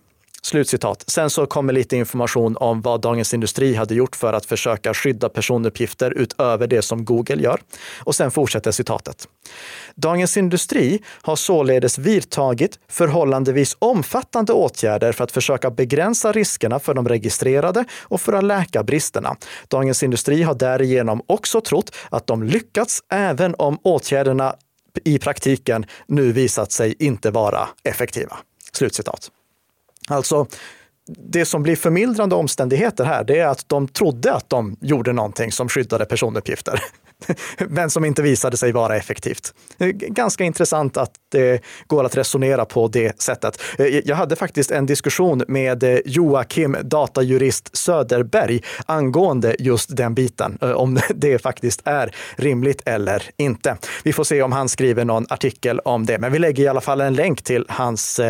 Slutcitat. 0.47 1.05
Sen 1.07 1.31
så 1.31 1.47
kommer 1.47 1.73
lite 1.73 1.97
information 1.97 2.57
om 2.57 2.81
vad 2.81 3.01
Dagens 3.01 3.35
Industri 3.35 3.75
hade 3.75 3.95
gjort 3.95 4.17
för 4.17 4.33
att 4.33 4.47
försöka 4.47 4.95
skydda 4.95 5.29
personuppgifter 5.29 6.11
utöver 6.11 6.67
det 6.67 6.83
som 6.83 7.05
Google 7.05 7.43
gör. 7.43 7.61
Och 7.99 8.15
sen 8.15 8.31
fortsätter 8.31 8.71
citatet. 8.71 9.29
Dagens 9.95 10.37
Industri 10.37 11.03
har 11.23 11.37
således 11.37 11.99
vidtagit 11.99 12.79
förhållandevis 12.89 13.77
omfattande 13.79 14.53
åtgärder 14.53 15.13
för 15.13 15.25
att 15.25 15.33
försöka 15.33 15.71
begränsa 15.71 16.33
riskerna 16.33 16.79
för 16.79 16.95
de 16.95 17.09
registrerade 17.09 17.85
och 18.03 18.21
för 18.21 18.33
att 18.33 18.45
läka 18.45 18.83
bristerna. 18.83 19.37
Dagens 19.69 20.03
Industri 20.03 20.43
har 20.43 20.55
därigenom 20.55 21.23
också 21.27 21.61
trott 21.61 21.95
att 22.11 22.27
de 22.27 22.43
lyckats 22.43 23.01
även 23.13 23.55
om 23.59 23.79
åtgärderna 23.83 24.55
i 25.05 25.19
praktiken 25.19 25.87
nu 26.09 26.33
visat 26.33 26.73
sig 26.73 26.95
inte 26.99 27.31
vara 27.31 27.69
effektiva. 27.85 28.37
Slutcitat. 28.73 29.31
Alltså, 30.07 30.47
det 31.09 31.45
som 31.45 31.63
blir 31.63 31.77
förmildrande 31.77 32.35
omständigheter 32.35 33.05
här, 33.05 33.25
det 33.25 33.39
är 33.39 33.47
att 33.47 33.69
de 33.69 33.89
trodde 33.89 34.35
att 34.35 34.51
de 34.51 34.77
gjorde 34.81 35.13
någonting 35.13 35.53
som 35.53 35.69
skyddade 35.69 36.05
personuppgifter. 36.05 36.81
men 37.69 37.91
som 37.91 38.05
inte 38.05 38.23
visade 38.23 38.57
sig 38.57 38.73
vara 38.73 38.97
effektivt. 38.97 39.55
Eh, 39.79 39.89
ganska 39.89 40.45
intressant 40.45 40.97
att 40.97 41.11
eh, 41.35 41.41
det 41.41 41.61
går 41.87 42.05
att 42.05 42.17
resonera 42.17 42.65
på 42.65 42.89
det 42.89 43.23
sättet. 43.23 43.63
Eh, 43.79 43.87
jag 43.87 44.17
hade 44.17 44.37
faktiskt 44.37 44.71
en 44.71 44.87
diskussion 44.87 45.43
med 45.49 46.03
Joakim, 46.05 46.77
datajurist 46.83 47.77
Söderberg, 47.77 48.63
angående 48.87 49.57
just 49.59 49.97
den 49.97 50.15
biten, 50.15 50.59
om 50.61 50.99
det 51.15 51.39
faktiskt 51.39 51.83
är 51.85 52.15
rimligt 52.37 52.83
eller 52.85 53.23
inte. 53.37 53.77
Vi 54.05 54.13
får 54.13 54.25
se 54.25 54.43
om 54.43 54.53
han 54.53 54.69
skriver 54.69 55.05
någon 55.05 55.27
artikel 55.29 55.81
om 55.81 56.07
det, 56.07 56.19
men 56.19 56.33
vi 56.33 56.39
lägger 56.39 56.65
i 56.65 56.69
alla 56.69 56.81
fall 56.81 57.01
en 57.01 57.15
länk 57.15 57.43
till 57.43 57.65
hans 57.69 58.21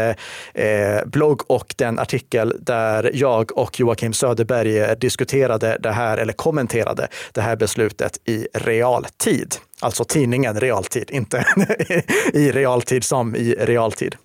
blogg 1.07 1.43
och 1.47 1.75
den 1.78 1.99
artikel 1.99 2.55
där 2.61 3.11
jag 3.14 3.59
och 3.59 3.81
Joakim 3.81 4.12
Söderberg 4.12 4.97
diskuterade 4.97 5.78
det 5.81 5.93
här, 5.93 6.19
eller 6.19 6.33
kommenterade 6.33 7.09
det 7.33 7.40
här 7.40 7.57
beslutet 7.57 8.19
i 8.25 8.47
realtid. 8.76 9.54
Alltså 9.80 10.04
tidningen 10.04 10.61
realtid, 10.61 11.11
inte 11.11 11.47
i 12.33 12.52
realtid 12.52 13.04
som 13.04 13.37
i 13.37 13.54
realtid. 13.54 14.16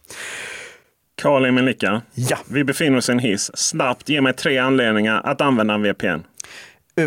Karl 1.22 1.52
Melika, 1.52 2.02
ja. 2.14 2.38
vi 2.50 2.64
befinner 2.64 2.98
oss 2.98 3.10
i 3.10 3.12
en 3.12 3.20
hiss. 3.20 3.52
Snabbt, 3.54 4.10
ge 4.10 4.22
mig 4.22 4.34
tre 4.34 4.58
anledningar 4.58 5.22
att 5.24 5.42
använda 5.42 5.74
en 5.74 5.82
VPN. 5.82 6.24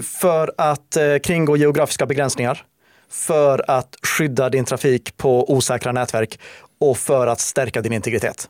För 0.02 0.52
att 0.58 0.96
eh, 0.96 1.18
kringgå 1.22 1.56
geografiska 1.56 2.06
begränsningar, 2.06 2.62
för 3.10 3.70
att 3.70 3.96
skydda 4.02 4.50
din 4.50 4.64
trafik 4.64 5.16
på 5.16 5.52
osäkra 5.52 5.92
nätverk 5.92 6.38
och 6.80 6.98
för 6.98 7.26
att 7.26 7.40
stärka 7.40 7.80
din 7.80 7.92
integritet. 7.92 8.48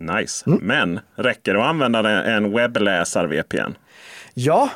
Nice. 0.00 0.50
Mm. 0.50 0.58
Men 0.62 1.00
räcker 1.14 1.54
det 1.54 1.60
att 1.60 1.66
använda 1.66 2.24
en 2.24 2.52
webbläsar-VPN? 2.52 3.74
Ja, 4.34 4.70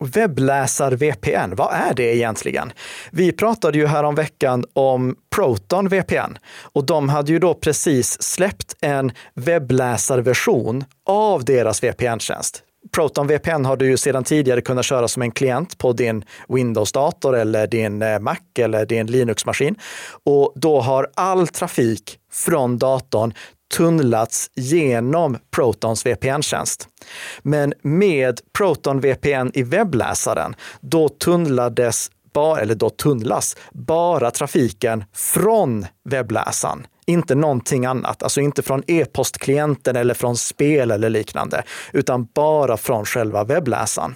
Webbläsar-VPN, 0.00 1.54
vad 1.54 1.72
är 1.72 1.94
det 1.94 2.16
egentligen? 2.16 2.72
Vi 3.10 3.32
pratade 3.32 3.78
ju 3.78 3.86
här 3.86 4.04
om 4.04 4.14
veckan 4.14 4.64
om 4.72 5.16
Proton 5.34 5.88
VPN 5.88 6.38
och 6.62 6.86
de 6.86 7.08
hade 7.08 7.32
ju 7.32 7.38
då 7.38 7.54
precis 7.54 8.22
släppt 8.22 8.74
en 8.80 9.12
webbläsarversion 9.34 10.84
av 11.08 11.44
deras 11.44 11.82
VPN-tjänst. 11.82 12.62
Proton 12.92 13.26
VPN 13.26 13.64
har 13.64 13.76
du 13.76 13.90
ju 13.90 13.96
sedan 13.96 14.24
tidigare 14.24 14.60
kunnat 14.60 14.84
köra 14.84 15.08
som 15.08 15.22
en 15.22 15.30
klient 15.30 15.78
på 15.78 15.92
din 15.92 16.24
Windows-dator 16.48 17.36
eller 17.36 17.66
din 17.66 18.02
eh, 18.02 18.18
Mac 18.18 18.36
eller 18.58 18.86
din 18.86 19.06
Linux-maskin. 19.06 19.76
Och 20.24 20.52
då 20.56 20.80
har 20.80 21.10
all 21.14 21.48
trafik 21.48 22.18
från 22.32 22.78
datorn 22.78 23.32
tunnlats 23.74 24.50
genom 24.54 25.38
Protons 25.50 26.06
VPN-tjänst. 26.06 26.88
Men 27.42 27.74
med 27.82 28.40
Proton 28.58 29.00
VPN 29.00 29.50
i 29.54 29.62
webbläsaren, 29.62 30.54
då 30.80 31.08
tunnlades 31.08 32.10
eller 32.60 32.74
då 32.74 32.90
tunnlas 32.90 33.56
bara 33.72 34.30
trafiken 34.30 35.04
från 35.12 35.86
webbläsaren 36.04 36.86
inte 37.06 37.34
någonting 37.34 37.86
annat, 37.86 38.22
alltså 38.22 38.40
inte 38.40 38.62
från 38.62 38.82
e-postklienten 38.86 39.96
eller 39.96 40.14
från 40.14 40.36
spel 40.36 40.90
eller 40.90 41.10
liknande, 41.10 41.62
utan 41.92 42.28
bara 42.34 42.76
från 42.76 43.04
själva 43.04 43.44
webbläsaren. 43.44 44.14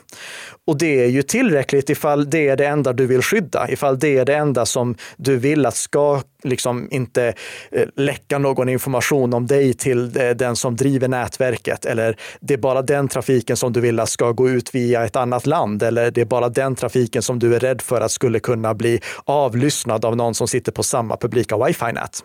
Och 0.66 0.78
det 0.78 1.04
är 1.04 1.08
ju 1.08 1.22
tillräckligt 1.22 1.90
ifall 1.90 2.30
det 2.30 2.48
är 2.48 2.56
det 2.56 2.66
enda 2.66 2.92
du 2.92 3.06
vill 3.06 3.22
skydda, 3.22 3.70
ifall 3.70 3.98
det 3.98 4.18
är 4.18 4.24
det 4.24 4.34
enda 4.34 4.66
som 4.66 4.94
du 5.16 5.36
vill 5.36 5.66
att 5.66 5.76
ska 5.76 6.22
liksom 6.42 6.88
inte 6.90 7.32
eh, 7.70 7.88
läcka 7.96 8.38
någon 8.38 8.68
information 8.68 9.34
om 9.34 9.46
dig 9.46 9.74
till 9.74 10.20
eh, 10.20 10.30
den 10.30 10.56
som 10.56 10.76
driver 10.76 11.08
nätverket, 11.08 11.84
eller 11.84 12.16
det 12.40 12.54
är 12.54 12.58
bara 12.58 12.82
den 12.82 13.08
trafiken 13.08 13.56
som 13.56 13.72
du 13.72 13.80
vill 13.80 14.00
att 14.00 14.08
ska 14.08 14.32
gå 14.32 14.48
ut 14.48 14.74
via 14.74 15.04
ett 15.04 15.16
annat 15.16 15.46
land, 15.46 15.82
eller 15.82 16.10
det 16.10 16.20
är 16.20 16.24
bara 16.24 16.48
den 16.48 16.74
trafiken 16.74 17.22
som 17.22 17.38
du 17.38 17.54
är 17.54 17.60
rädd 17.60 17.82
för 17.82 18.00
att 18.00 18.10
skulle 18.10 18.40
kunna 18.40 18.74
bli 18.74 19.00
avlyssnad 19.24 20.04
av 20.04 20.16
någon 20.16 20.34
som 20.34 20.48
sitter 20.48 20.72
på 20.72 20.82
samma 20.82 21.16
publika 21.16 21.56
wifi-nät. 21.56 22.24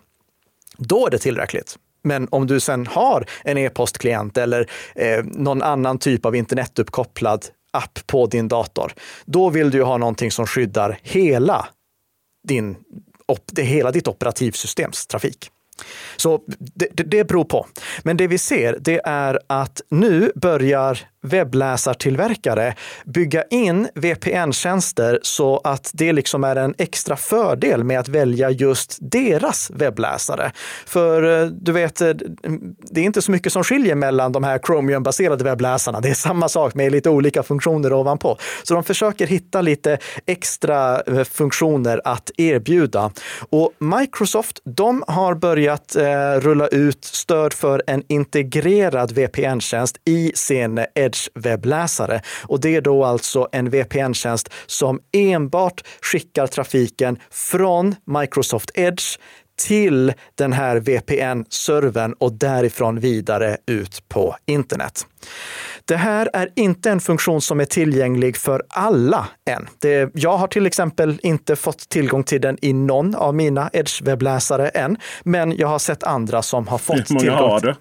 Då 0.77 1.05
är 1.07 1.11
det 1.11 1.17
tillräckligt. 1.17 1.75
Men 2.03 2.27
om 2.31 2.47
du 2.47 2.59
sen 2.59 2.87
har 2.87 3.25
en 3.43 3.57
e-postklient 3.57 4.37
eller 4.37 4.69
eh, 4.95 5.23
någon 5.23 5.61
annan 5.61 5.99
typ 5.99 6.25
av 6.25 6.35
internetuppkopplad 6.35 7.45
app 7.71 7.99
på 8.07 8.25
din 8.25 8.47
dator, 8.47 8.93
då 9.25 9.49
vill 9.49 9.71
du 9.71 9.83
ha 9.83 9.97
någonting 9.97 10.31
som 10.31 10.47
skyddar 10.47 10.99
hela, 11.01 11.67
din, 12.47 12.77
op, 13.25 13.59
hela 13.59 13.91
ditt 13.91 14.07
operativsystems 14.07 15.07
trafik. 15.07 15.51
Så 16.17 16.41
det, 16.47 16.87
det, 16.91 17.03
det 17.03 17.23
beror 17.27 17.45
på. 17.45 17.67
Men 18.03 18.17
det 18.17 18.27
vi 18.27 18.37
ser, 18.37 18.77
det 18.79 19.01
är 19.05 19.39
att 19.47 19.81
nu 19.89 20.31
börjar 20.35 20.99
webbläsartillverkare 21.25 22.75
bygga 23.05 23.43
in 23.43 23.87
VPN-tjänster 23.95 25.19
så 25.21 25.61
att 25.63 25.91
det 25.93 26.13
liksom 26.13 26.43
är 26.43 26.55
en 26.55 26.75
extra 26.77 27.15
fördel 27.15 27.83
med 27.83 27.99
att 27.99 28.07
välja 28.07 28.49
just 28.49 28.97
deras 29.01 29.71
webbläsare. 29.73 30.51
För 30.85 31.41
eh, 31.41 31.47
du 31.47 31.71
vet, 31.71 32.01
eh, 32.01 32.09
det 32.91 33.01
är 33.01 33.05
inte 33.05 33.21
så 33.21 33.31
mycket 33.31 33.53
som 33.53 33.63
skiljer 33.63 33.95
mellan 33.95 34.31
de 34.31 34.43
här 34.43 34.59
Chromium-baserade 34.59 35.43
webbläsarna. 35.43 36.01
Det 36.01 36.09
är 36.09 36.13
samma 36.13 36.49
sak 36.49 36.75
med 36.75 36.91
lite 36.91 37.09
olika 37.09 37.43
funktioner 37.43 37.93
ovanpå. 37.93 38.37
Så 38.63 38.73
de 38.73 38.83
försöker 38.83 39.27
hitta 39.27 39.61
lite 39.61 39.97
extra 40.25 41.01
eh, 41.01 41.23
funktioner 41.23 42.01
att 42.03 42.31
erbjuda. 42.37 43.11
Och 43.49 43.71
Microsoft, 43.79 44.59
de 44.63 45.03
har 45.07 45.35
börjat 45.35 45.95
rulla 46.39 46.67
ut 46.67 47.05
stöd 47.05 47.53
för 47.53 47.83
en 47.87 48.03
integrerad 48.07 49.11
VPN-tjänst 49.11 49.97
i 50.05 50.31
sin 50.35 50.85
Edge 50.95 51.14
Edge-webbläsare. 51.15 52.21
Och 52.43 52.59
det 52.59 52.75
är 52.75 52.81
då 52.81 53.03
alltså 53.03 53.47
en 53.51 53.69
VPN-tjänst 53.69 54.49
som 54.65 54.99
enbart 55.11 55.83
skickar 56.01 56.47
trafiken 56.47 57.19
från 57.31 57.95
Microsoft 58.05 58.71
Edge 58.73 59.19
till 59.57 60.13
den 60.35 60.53
här 60.53 60.79
VPN-servern 60.79 62.13
och 62.19 62.33
därifrån 62.33 62.99
vidare 62.99 63.57
ut 63.67 64.09
på 64.09 64.35
internet. 64.45 65.07
Det 65.85 65.95
här 65.95 66.29
är 66.33 66.49
inte 66.55 66.91
en 66.91 66.99
funktion 66.99 67.41
som 67.41 67.59
är 67.59 67.65
tillgänglig 67.65 68.37
för 68.37 68.63
alla 68.69 69.27
än. 69.49 69.67
Det, 69.79 70.09
jag 70.13 70.37
har 70.37 70.47
till 70.47 70.65
exempel 70.65 71.19
inte 71.23 71.55
fått 71.55 71.89
tillgång 71.89 72.23
till 72.23 72.41
den 72.41 72.57
i 72.61 72.73
någon 72.73 73.15
av 73.15 73.35
mina 73.35 73.69
Edge-webbläsare 73.73 74.69
än, 74.73 74.97
men 75.23 75.57
jag 75.57 75.67
har 75.67 75.79
sett 75.79 76.03
andra 76.03 76.41
som 76.41 76.67
har 76.67 76.77
fått 76.77 77.05
tillgång. 77.05 77.25
Många 77.25 77.37
har 77.37 77.59
du? 77.59 77.75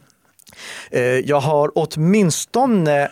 Eh, 0.90 1.02
jag 1.02 1.40
har 1.40 1.70
åtminstone 1.74 3.10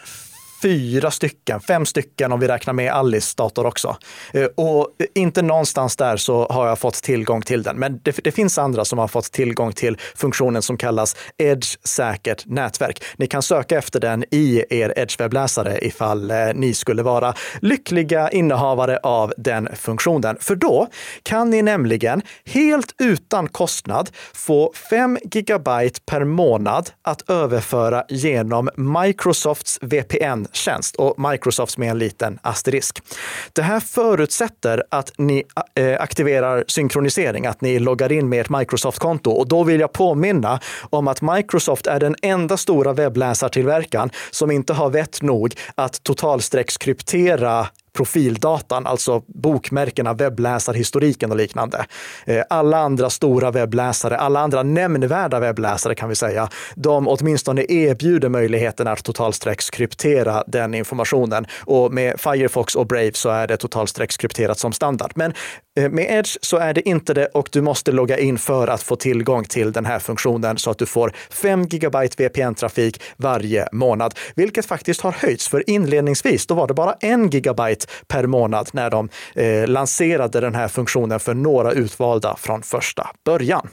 fyra 0.62 1.10
stycken, 1.10 1.60
fem 1.60 1.86
stycken 1.86 2.32
om 2.32 2.40
vi 2.40 2.48
räknar 2.48 2.72
med 2.74 2.92
Alice 2.92 3.34
dator 3.36 3.66
också. 3.66 3.96
Eh, 4.32 4.44
och 4.44 4.88
inte 5.14 5.42
någonstans 5.42 5.96
där 5.96 6.16
så 6.16 6.46
har 6.50 6.68
jag 6.68 6.78
fått 6.78 6.94
tillgång 6.94 7.42
till 7.42 7.62
den. 7.62 7.76
Men 7.76 8.00
det, 8.02 8.24
det 8.24 8.32
finns 8.32 8.58
andra 8.58 8.84
som 8.84 8.98
har 8.98 9.08
fått 9.08 9.32
tillgång 9.32 9.72
till 9.72 9.98
funktionen 10.14 10.62
som 10.62 10.76
kallas 10.76 11.16
Edge 11.38 11.78
säkert 11.84 12.46
nätverk. 12.46 13.04
Ni 13.16 13.26
kan 13.26 13.42
söka 13.42 13.78
efter 13.78 14.00
den 14.00 14.24
i 14.30 14.64
er 14.70 14.92
Edge-webbläsare 14.96 15.78
ifall 15.82 16.30
eh, 16.30 16.36
ni 16.54 16.74
skulle 16.74 17.02
vara 17.02 17.34
lyckliga 17.60 18.30
innehavare 18.30 18.98
av 19.02 19.32
den 19.36 19.68
funktionen. 19.76 20.36
För 20.40 20.54
då 20.54 20.86
kan 21.22 21.50
ni 21.50 21.62
nämligen 21.62 22.22
helt 22.44 22.94
utan 22.98 23.48
kostnad 23.48 24.10
få 24.32 24.72
5 24.90 25.18
gigabyte 25.24 26.00
per 26.06 26.24
månad 26.24 26.90
att 27.02 27.30
överföra 27.30 28.04
genom 28.08 28.70
Microsofts 28.76 29.78
VPN 29.82 30.46
tjänst 30.52 30.96
och 30.96 31.30
Microsofts 31.30 31.78
med 31.78 31.90
en 31.90 31.98
liten 31.98 32.38
asterisk. 32.42 33.02
Det 33.52 33.62
här 33.62 33.80
förutsätter 33.80 34.82
att 34.88 35.12
ni 35.18 35.44
eh, 35.74 36.00
aktiverar 36.00 36.64
synkronisering, 36.66 37.46
att 37.46 37.60
ni 37.60 37.78
loggar 37.78 38.12
in 38.12 38.28
med 38.28 38.40
ert 38.40 38.48
Microsoft-konto. 38.48 39.30
Och 39.30 39.48
då 39.48 39.64
vill 39.64 39.80
jag 39.80 39.92
påminna 39.92 40.60
om 40.90 41.08
att 41.08 41.22
Microsoft 41.22 41.86
är 41.86 42.00
den 42.00 42.16
enda 42.22 42.56
stora 42.56 42.92
webbläsartillverkaren 42.92 44.10
som 44.30 44.50
inte 44.50 44.72
har 44.72 44.90
vett 44.90 45.22
nog 45.22 45.54
att 45.74 46.02
totalstreckskryptera 46.02 47.66
profildatan, 47.92 48.86
alltså 48.86 49.22
bokmärkena, 49.26 50.14
webbläsarhistoriken 50.14 51.30
och 51.30 51.36
liknande. 51.36 51.86
Eh, 52.26 52.42
alla 52.50 52.78
andra 52.78 53.10
stora 53.10 53.50
webbläsare, 53.50 54.16
alla 54.16 54.40
andra 54.40 54.62
nämnvärda 54.62 55.40
webbläsare 55.40 55.94
kan 55.94 56.08
vi 56.08 56.14
säga, 56.14 56.48
de 56.74 57.08
åtminstone 57.08 57.64
erbjuder 57.68 58.28
möjligheten 58.28 58.86
att 58.86 59.04
totalstreckskryptera 59.04 60.44
den 60.46 60.74
informationen. 60.74 61.46
Och 61.60 61.92
med 61.92 62.20
Firefox 62.20 62.74
och 62.74 62.86
Brave 62.86 63.12
så 63.14 63.28
är 63.30 63.46
det 63.46 63.56
totalstreckskrypterat 63.56 64.58
som 64.58 64.72
standard. 64.72 65.12
Men 65.14 65.32
eh, 65.78 65.90
med 65.90 66.06
Edge 66.10 66.38
så 66.42 66.56
är 66.56 66.74
det 66.74 66.88
inte 66.88 67.14
det 67.14 67.26
och 67.26 67.48
du 67.52 67.60
måste 67.60 67.92
logga 67.92 68.18
in 68.18 68.38
för 68.38 68.68
att 68.68 68.82
få 68.82 68.96
tillgång 68.96 69.44
till 69.44 69.72
den 69.72 69.86
här 69.86 69.98
funktionen 69.98 70.58
så 70.58 70.70
att 70.70 70.78
du 70.78 70.86
får 70.86 71.12
5 71.30 71.62
gigabyte 71.62 72.22
VPN-trafik 72.22 73.02
varje 73.16 73.68
månad, 73.72 74.14
vilket 74.34 74.66
faktiskt 74.66 75.00
har 75.00 75.12
höjts. 75.12 75.48
För 75.48 75.70
inledningsvis, 75.70 76.46
då 76.46 76.54
var 76.54 76.66
det 76.66 76.74
bara 76.74 76.94
en 77.00 77.30
gigabyte 77.30 77.81
per 78.06 78.26
månad 78.26 78.68
när 78.72 78.90
de 78.90 79.08
eh, 79.34 79.66
lanserade 79.66 80.40
den 80.40 80.54
här 80.54 80.68
funktionen 80.68 81.20
för 81.20 81.34
några 81.34 81.72
utvalda 81.72 82.36
från 82.36 82.62
första 82.62 83.10
början. 83.24 83.68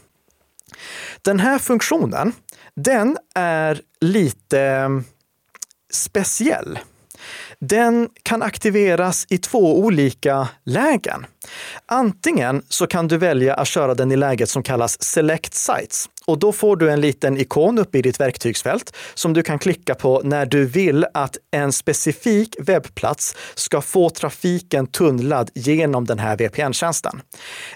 Den 1.22 1.40
här 1.40 1.60
funktionen, 1.60 2.34
den 2.76 3.18
är 3.36 3.82
lite 4.02 4.62
mm, 4.62 5.04
speciell. 5.94 6.80
Den 7.60 8.10
kan 8.24 8.42
aktiveras 8.42 9.26
i 9.30 9.38
två 9.38 9.80
olika 9.80 10.48
lägen. 10.64 11.26
Antingen 11.86 12.64
så 12.70 12.88
kan 12.88 13.08
du 13.08 13.18
välja 13.18 13.54
att 13.54 13.68
köra 13.68 13.94
den 13.94 14.12
i 14.12 14.16
läget 14.16 14.50
som 14.50 14.64
kallas 14.64 15.04
Select 15.04 15.54
Sites. 15.54 16.10
Och 16.30 16.40
då 16.40 16.52
får 16.52 16.76
du 16.76 16.92
en 16.92 17.02
liten 17.02 17.38
ikon 17.38 17.80
uppe 17.80 17.98
i 17.98 18.02
ditt 18.02 18.20
verktygsfält 18.20 18.96
som 19.14 19.34
du 19.34 19.44
kan 19.44 19.60
klicka 19.60 19.96
på 19.96 20.22
när 20.24 20.46
du 20.46 20.66
vill 20.66 21.06
att 21.14 21.38
en 21.52 21.72
specifik 21.72 22.56
webbplats 22.60 23.36
ska 23.56 23.82
få 23.82 24.10
trafiken 24.10 24.88
tunnlad 24.88 25.50
genom 25.54 26.06
den 26.06 26.20
här 26.20 26.38
VPN-tjänsten. 26.38 27.22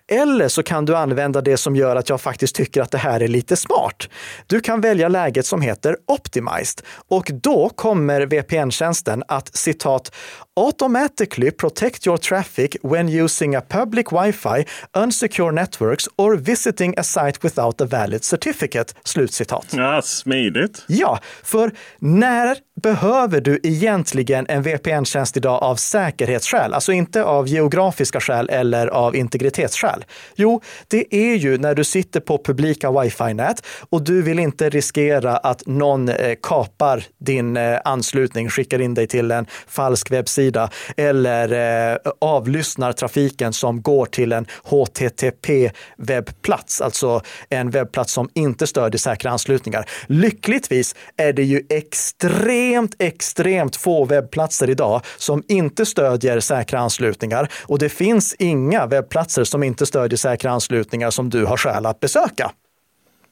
Eller 0.08 0.48
så 0.48 0.64
kan 0.64 0.86
du 0.86 0.96
använda 0.96 1.42
det 1.42 1.58
som 1.58 1.76
gör 1.76 1.96
att 1.96 2.10
jag 2.10 2.22
faktiskt 2.22 2.56
tycker 2.56 2.82
att 2.82 2.92
det 2.92 2.98
här 2.98 3.20
är 3.20 3.28
lite 3.28 3.56
smart. 3.56 4.10
Du 4.48 4.60
kan 4.60 4.82
välja 4.82 5.08
läget 5.08 5.46
som 5.46 5.62
heter 5.62 5.98
Optimized 6.08 6.82
och 7.10 7.32
då 7.34 7.70
kommer 7.70 8.26
VPN-tjänsten 8.26 9.24
att 9.28 9.58
citat 9.58 10.12
automatically 10.56 11.52
protect 11.52 12.06
your 12.06 12.18
traffic 12.18 12.78
when 12.82 13.08
using 13.08 13.56
a 13.56 13.62
public 13.62 14.08
wifi, 14.12 14.66
unsecure 14.94 15.52
networks 15.52 16.08
or 16.18 16.36
visiting 16.36 16.94
a 16.98 17.04
site 17.04 17.44
without 17.44 17.82
a 17.82 17.86
valid 17.86 18.24
certificate. 18.24 18.94
Slutcitat. 19.04 19.74
Ja, 19.74 20.02
smidigt. 20.02 20.86
Ja, 20.88 21.20
för 21.44 21.72
när 22.00 22.58
behöver 22.84 23.42
du 23.42 23.60
egentligen 23.64 24.46
en 24.50 24.64
VPN-tjänst 24.64 25.38
idag 25.38 25.64
av 25.64 25.76
säkerhetsskäl? 25.76 26.74
Alltså 26.74 26.92
inte 26.92 27.24
av 27.24 27.48
geografiska 27.48 28.20
skäl 28.20 28.50
eller 28.50 28.88
av 28.88 29.16
integritetsskäl. 29.16 30.06
Jo, 30.36 30.62
det 30.88 31.16
är 31.16 31.36
ju 31.36 31.58
när 31.58 31.76
du 31.76 31.84
sitter 31.84 32.20
på 32.20 32.38
publika 32.38 32.92
wifi-nät 32.92 33.66
och 33.90 34.04
du 34.04 34.22
vill 34.22 34.40
inte 34.40 34.70
riskera 34.70 35.38
att 35.38 35.64
någon 35.66 36.10
eh, 36.10 36.36
kapar 36.42 37.04
din 37.20 37.58
eh, 37.58 37.80
anslutning, 37.86 38.50
skickar 38.50 38.82
in 38.82 38.94
dig 38.94 39.08
till 39.08 39.32
en 39.32 39.46
falsk 39.68 40.12
webbsida 40.12 40.70
eller 40.98 41.94
eh, 41.94 41.98
avlyssnar 42.22 42.94
trafiken 42.94 43.54
som 43.54 43.82
går 43.82 44.06
till 44.06 44.32
en 44.32 44.46
HTTP-webbplats, 44.64 46.82
alltså 46.82 47.22
en 47.50 47.70
webbplats 47.70 48.14
som 48.14 48.30
inte 48.34 48.68
stödjer 48.68 49.00
säkra 49.00 49.32
anslutningar. 49.32 49.86
Lyckligtvis 50.08 50.96
är 51.18 51.34
det 51.34 51.44
ju 51.44 51.62
extremt, 51.70 52.73
extremt 53.00 53.76
få 53.76 54.06
webbplatser 54.06 54.70
idag 54.70 55.02
som 55.18 55.44
inte 55.48 55.86
stödjer 55.86 56.40
säkra 56.40 56.80
anslutningar 56.80 57.52
och 57.64 57.80
det 57.80 57.90
finns 57.90 58.36
inga 58.40 58.86
webbplatser 58.86 59.44
som 59.44 59.64
inte 59.64 59.86
stödjer 59.86 60.18
säkra 60.18 60.52
anslutningar 60.52 61.12
som 61.12 61.30
du 61.30 61.46
har 61.46 61.58
skäl 61.58 61.86
att 61.86 62.00
besöka. 62.00 62.52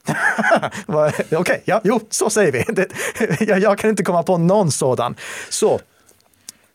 Okej, 0.87 1.37
okay, 1.37 1.59
ja, 1.65 1.81
jo, 1.83 1.99
så 2.09 2.29
säger 2.29 2.51
vi. 2.51 2.63
Det, 2.73 2.87
jag, 3.39 3.59
jag, 3.59 3.77
kan 3.77 3.89
inte 3.89 4.03
komma 4.03 4.23
på 4.23 4.37
någon 4.37 4.71
sådan. 4.71 5.15
Så 5.49 5.79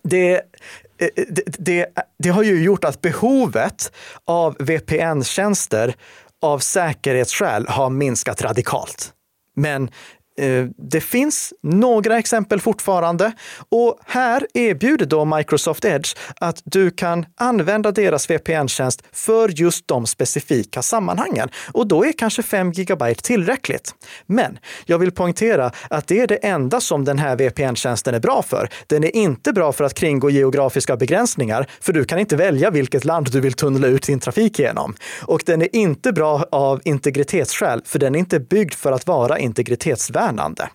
det, 0.02 0.35
eh, 0.35 1.08
det, 1.28 1.42
det, 1.58 1.87
det 2.18 2.28
har 2.28 2.42
ju 2.42 2.62
gjort 2.62 2.85
att 2.85 3.00
behovet 3.00 3.92
av 4.25 4.56
VPN-tjänster 4.58 5.94
av 6.42 6.58
säkerhetsskäl 6.58 7.68
har 7.68 7.90
minskat 7.90 8.42
radikalt. 8.42 9.12
Men 9.56 9.90
Eh, 10.38 10.66
det 10.76 11.00
finns 11.00 11.52
några 11.62 12.19
exempel 12.19 12.61
fortfarande 12.61 13.33
och 13.69 13.99
här 14.07 14.47
erbjuder 14.55 15.07
då 15.07 15.25
Microsoft 15.25 15.85
Edge 15.85 16.14
att 16.40 16.62
du 16.64 16.90
kan 16.90 17.26
använda 17.37 17.93
deras 17.93 18.31
VPN-tjänst 18.31 19.02
för 19.12 19.49
just 19.49 19.88
de 19.88 20.07
specifika 20.07 20.83
sammanhangen. 20.83 21.49
Och 21.73 21.87
då 21.87 22.05
är 22.05 22.12
kanske 22.12 22.43
5 22.43 22.73
GB 22.73 23.14
tillräckligt. 23.14 23.95
Men 24.26 24.59
jag 24.87 24.99
vill 24.99 25.12
poängtera 25.12 25.73
att 25.90 26.07
det 26.07 26.21
är 26.21 26.26
det 26.26 26.37
enda 26.37 26.81
som 26.81 27.05
den 27.05 27.19
här 27.19 27.37
VPN-tjänsten 27.37 28.14
är 28.14 28.21
bra 28.21 28.43
för. 28.43 28.69
Den 28.87 29.05
är 29.05 29.16
inte 29.16 29.52
bra 29.52 29.73
för 29.73 29.85
att 29.85 29.95
kringgå 29.95 30.31
geografiska 30.31 30.97
begränsningar, 30.97 31.66
för 31.81 31.93
du 31.93 32.05
kan 32.05 32.19
inte 32.19 32.37
välja 32.37 32.71
vilket 32.71 33.05
land 33.05 33.33
du 33.33 33.40
vill 33.40 33.52
tunnla 33.52 33.87
ut 33.87 34.07
din 34.07 34.21
trafik 34.21 34.59
genom. 34.59 34.95
Och 35.23 35.43
den 35.47 35.62
är 35.62 35.76
inte 35.76 36.12
bra 36.12 36.45
av 36.52 36.81
integritetsskäl, 36.85 37.83
för 37.85 37.99
den 37.99 38.14
är 38.14 38.19
inte 38.19 38.40
byggd 38.40 38.75
för 38.75 38.93
att 38.93 39.07
vara 39.07 39.38
integritetsvärd 39.38 40.25
värnande. 40.26 40.68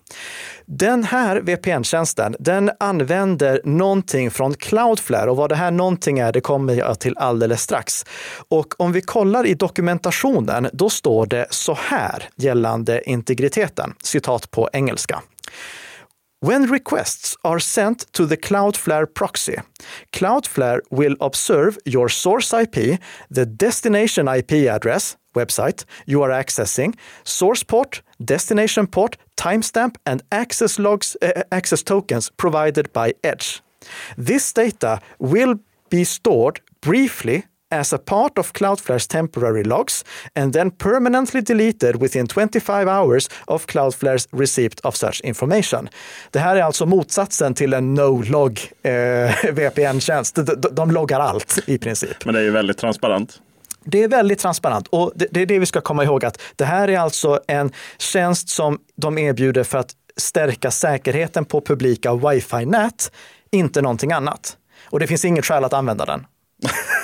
Den 0.66 1.04
här 1.04 1.40
VPN-tjänsten, 1.40 2.36
den 2.38 2.70
använder 2.80 3.60
någonting 3.64 4.30
från 4.30 4.54
Cloudflare 4.54 5.30
och 5.30 5.36
vad 5.36 5.48
det 5.48 5.56
här 5.56 5.70
någonting 5.70 6.18
är, 6.18 6.32
det 6.32 6.40
kommer 6.40 6.74
jag 6.74 7.00
till 7.00 7.18
alldeles 7.18 7.62
strax. 7.62 8.04
Och 8.48 8.74
om 8.80 8.92
vi 8.92 9.00
kollar 9.00 9.46
i 9.46 9.54
dokumentationen, 9.54 10.68
då 10.72 10.90
står 10.90 11.26
det 11.26 11.46
så 11.50 11.74
här 11.74 12.28
gällande 12.36 13.10
integriteten, 13.10 13.94
citat 14.02 14.50
på 14.50 14.68
engelska. 14.72 15.22
When 16.46 16.72
requests 16.72 17.36
are 17.44 17.60
sent 17.60 18.12
to 18.12 18.26
the 18.26 18.36
Cloudflare 18.36 19.06
proxy, 19.06 19.56
Cloudflare 20.12 20.80
will 20.90 21.16
observe 21.20 21.78
your 21.84 22.08
source 22.08 22.62
IP, 22.62 22.98
the 23.34 23.44
destination 23.46 24.28
IP 24.28 24.52
address, 24.52 25.16
website 25.36 25.84
you 26.06 26.22
are 26.22 26.30
accessing, 26.30 26.94
source 27.24 27.62
port, 27.62 28.02
destination 28.18 28.86
port, 28.86 29.16
timestamp, 29.42 29.96
and 30.04 30.22
access 30.30 30.78
logs, 30.78 31.16
uh, 31.22 31.42
access 31.50 31.82
tokens 31.82 32.30
provided 32.36 32.92
by 32.92 33.14
Edge. 33.22 33.62
This 34.26 34.52
data 34.52 35.00
will 35.18 35.54
be 35.90 36.04
stored 36.04 36.60
briefly 36.80 37.42
as 37.72 37.92
a 37.92 37.98
part 37.98 38.38
of 38.38 38.52
Cloudflare's 38.52 39.06
temporary 39.06 39.64
logs 39.64 40.04
and 40.34 40.52
then 40.52 40.70
permanently 40.70 41.40
deleted 41.40 41.96
within 41.96 42.26
25 42.26 42.88
hours 42.88 43.28
of 43.46 43.66
Cloudflare's 43.66 44.28
receipt 44.30 44.80
of 44.80 44.96
such 44.96 45.20
information. 45.20 45.88
Det 46.30 46.38
här 46.38 46.56
är 46.56 46.62
alltså 46.62 46.86
motsatsen 46.86 47.54
till 47.54 47.72
en 47.74 47.94
no-log 47.94 48.60
eh, 48.82 48.92
VPN-tjänst. 49.52 50.34
De, 50.34 50.42
de, 50.42 50.74
de 50.74 50.90
loggar 50.90 51.20
allt 51.20 51.58
i 51.66 51.78
princip. 51.78 52.24
Men 52.24 52.34
det 52.34 52.40
är 52.40 52.44
ju 52.44 52.50
väldigt 52.50 52.78
transparent. 52.78 53.40
Det 53.84 54.02
är 54.02 54.08
väldigt 54.08 54.38
transparent 54.38 54.88
och 54.88 55.12
det, 55.14 55.26
det, 55.30 55.42
är 55.42 55.46
det 55.46 55.58
vi 55.58 55.66
ska 55.66 55.80
komma 55.80 56.04
ihåg 56.04 56.24
att 56.24 56.40
det 56.56 56.64
här 56.64 56.88
är 56.88 56.98
alltså 56.98 57.40
en 57.48 57.72
tjänst 57.98 58.48
som 58.48 58.78
de 58.96 59.18
erbjuder 59.18 59.64
för 59.64 59.78
att 59.78 59.90
stärka 60.16 60.70
säkerheten 60.70 61.44
på 61.44 61.60
publika 61.60 62.14
wifi-nät, 62.14 63.12
inte 63.50 63.82
någonting 63.82 64.12
annat. 64.12 64.56
Och 64.90 65.00
det 65.00 65.06
finns 65.06 65.24
inget 65.24 65.46
skäl 65.46 65.64
att 65.64 65.72
använda 65.72 66.04
den. 66.04 66.26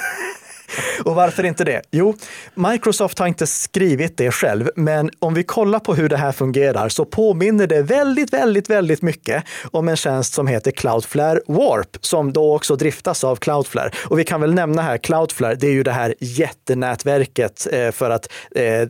Och 1.05 1.15
varför 1.15 1.45
inte 1.45 1.65
det? 1.65 1.83
Jo, 1.91 2.15
Microsoft 2.55 3.19
har 3.19 3.27
inte 3.27 3.47
skrivit 3.47 4.17
det 4.17 4.31
själv, 4.31 4.71
men 4.77 5.11
om 5.19 5.35
vi 5.35 5.43
kollar 5.43 5.79
på 5.79 5.95
hur 5.95 6.09
det 6.09 6.17
här 6.17 6.33
fungerar 6.33 6.89
så 6.89 7.05
påminner 7.05 7.67
det 7.67 7.83
väldigt, 7.83 8.33
väldigt, 8.33 8.71
väldigt 8.71 9.03
mycket 9.03 9.45
om 9.71 9.89
en 9.89 9.97
tjänst 9.97 10.35
som 10.35 10.47
heter 10.47 10.71
Cloudflare 10.71 11.41
Warp, 11.47 11.97
som 12.01 12.33
då 12.33 12.55
också 12.55 12.77
driftas 12.77 13.25
av 13.25 13.37
Cloudflare. 13.37 13.91
Och 14.05 14.19
vi 14.19 14.25
kan 14.25 14.41
väl 14.41 14.55
nämna 14.55 14.83
här, 14.83 14.99
Cloudflare, 14.99 15.55
det 15.55 15.67
är 15.67 15.73
ju 15.73 15.83
det 15.83 15.93
här 15.93 16.15
jättenätverket 16.21 17.67
eh, 17.73 17.91
för 17.91 18.11
att 18.11 18.33
eh, 18.55 18.81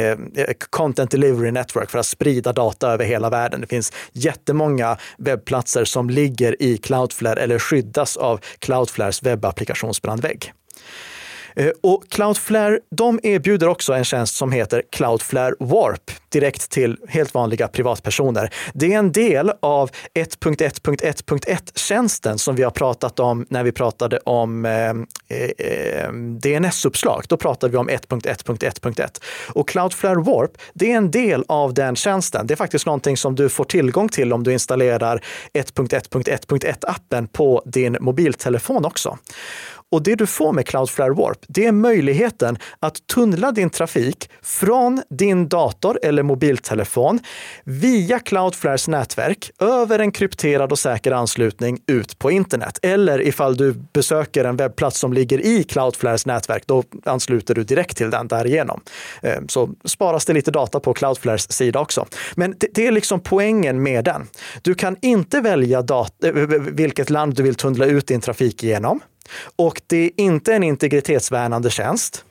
eh, 0.00 0.18
Content 0.70 1.10
Delivery 1.10 1.50
Network 1.50 1.90
för 1.90 1.98
att 1.98 2.06
sprida 2.06 2.52
data 2.52 2.90
över 2.92 3.04
hela 3.04 3.30
världen. 3.30 3.60
Det 3.60 3.66
finns 3.66 3.92
jättemånga 4.12 4.96
webbplatser 5.18 5.84
som 5.84 6.10
ligger 6.10 6.62
i 6.62 6.76
Cloudflare 6.76 7.40
eller 7.40 7.58
skyddas 7.58 8.16
av 8.16 8.40
Cloudflares 8.58 9.22
webbapplikationsbrandvägg. 9.22 10.52
Eh, 11.56 11.70
och 11.82 12.08
Cloudflare, 12.08 12.78
de 12.90 13.20
erbjuder 13.22 13.68
också 13.68 13.92
en 13.92 14.04
tjänst 14.04 14.36
som 14.36 14.52
heter 14.52 14.82
Cloudflare 14.90 15.54
Warp 15.58 16.10
direkt 16.28 16.70
till 16.70 16.96
helt 17.08 17.34
vanliga 17.34 17.68
privatpersoner. 17.68 18.54
Det 18.74 18.92
är 18.92 18.98
en 18.98 19.12
del 19.12 19.52
av 19.60 19.90
1.1.1.1-tjänsten 20.14 22.38
som 22.38 22.56
vi 22.56 22.62
har 22.62 22.70
pratat 22.70 23.20
om 23.20 23.46
när 23.48 23.64
vi 23.64 23.72
pratade 23.72 24.18
om 24.18 24.64
eh, 24.64 24.70
eh, 24.70 24.94
eh 25.58 26.12
DNS-uppslag. 26.12 27.24
Då 27.28 27.36
pratade 27.36 27.70
vi 27.70 27.76
om 27.76 27.90
1.1.1.1. 27.90 29.22
Och 29.48 29.68
Cloudflare 29.68 30.22
Warp, 30.22 30.52
det 30.74 30.92
är 30.92 30.96
en 30.96 31.10
del 31.10 31.44
av 31.48 31.74
den 31.74 31.96
tjänsten. 31.96 32.46
Det 32.46 32.54
är 32.54 32.56
faktiskt 32.56 32.86
någonting 32.86 33.16
som 33.16 33.34
du 33.34 33.48
får 33.48 33.64
tillgång 33.64 34.08
till 34.08 34.32
om 34.32 34.44
du 34.44 34.52
installerar 34.52 35.24
1.1.1.1-appen 35.54 37.26
på 37.26 37.62
din 37.66 37.96
mobiltelefon 38.00 38.84
också. 38.84 39.18
Och 39.90 40.02
det 40.02 40.14
du 40.14 40.26
får 40.26 40.52
med 40.52 40.66
Cloudflare 40.66 41.12
Warp, 41.12 41.38
det 41.48 41.66
är 41.66 41.72
möjligheten 41.72 42.58
att 42.80 43.06
tunnla 43.06 43.52
din 43.52 43.70
trafik 43.70 44.30
från 44.42 45.02
din 45.10 45.48
dator 45.48 45.98
eller 46.02 46.22
mobiltelefon 46.22 47.20
via 47.64 48.18
Cloudflares 48.18 48.88
nätverk 48.88 49.50
över 49.58 49.98
en 49.98 50.12
krypterad 50.12 50.72
och 50.72 50.78
säker 50.78 51.12
anslutning 51.12 51.78
ut 51.86 52.18
på 52.18 52.30
internet. 52.30 52.78
Eller 52.82 53.26
ifall 53.26 53.56
du 53.56 53.72
besöker 53.92 54.44
en 54.44 54.56
webbplats 54.56 54.98
som 54.98 55.12
ligger 55.12 55.46
i 55.46 55.64
Cloudflares 55.64 56.26
nätverk, 56.26 56.62
då 56.66 56.84
ansluter 57.04 57.54
du 57.54 57.64
direkt 57.64 57.96
till 57.96 58.10
den 58.10 58.28
därigenom. 58.28 58.80
Ehm, 59.22 59.48
så 59.48 59.70
sparas 59.84 60.24
det 60.24 60.32
lite 60.32 60.50
data 60.50 60.80
på 60.80 60.94
Cloudflares 60.94 61.52
sida 61.52 61.80
också. 61.80 62.06
Men 62.34 62.54
det 62.74 62.86
är 62.86 62.92
liksom 62.92 63.20
poängen 63.20 63.82
med 63.82 64.04
den. 64.04 64.26
Du 64.62 64.74
kan 64.74 64.96
inte 65.02 65.40
välja 65.40 65.78
eh, 66.24 66.32
vilket 66.58 67.10
land 67.10 67.34
du 67.34 67.42
vill 67.42 67.54
tunnla 67.54 67.86
ut 67.86 68.06
din 68.06 68.20
trafik 68.20 68.62
genom. 68.62 69.00
Och 69.56 69.80
det 69.86 69.96
är 69.96 70.10
inte 70.16 70.54
en 70.54 70.62
integritetsvärnande 70.62 71.70
tjänst. 71.70 72.24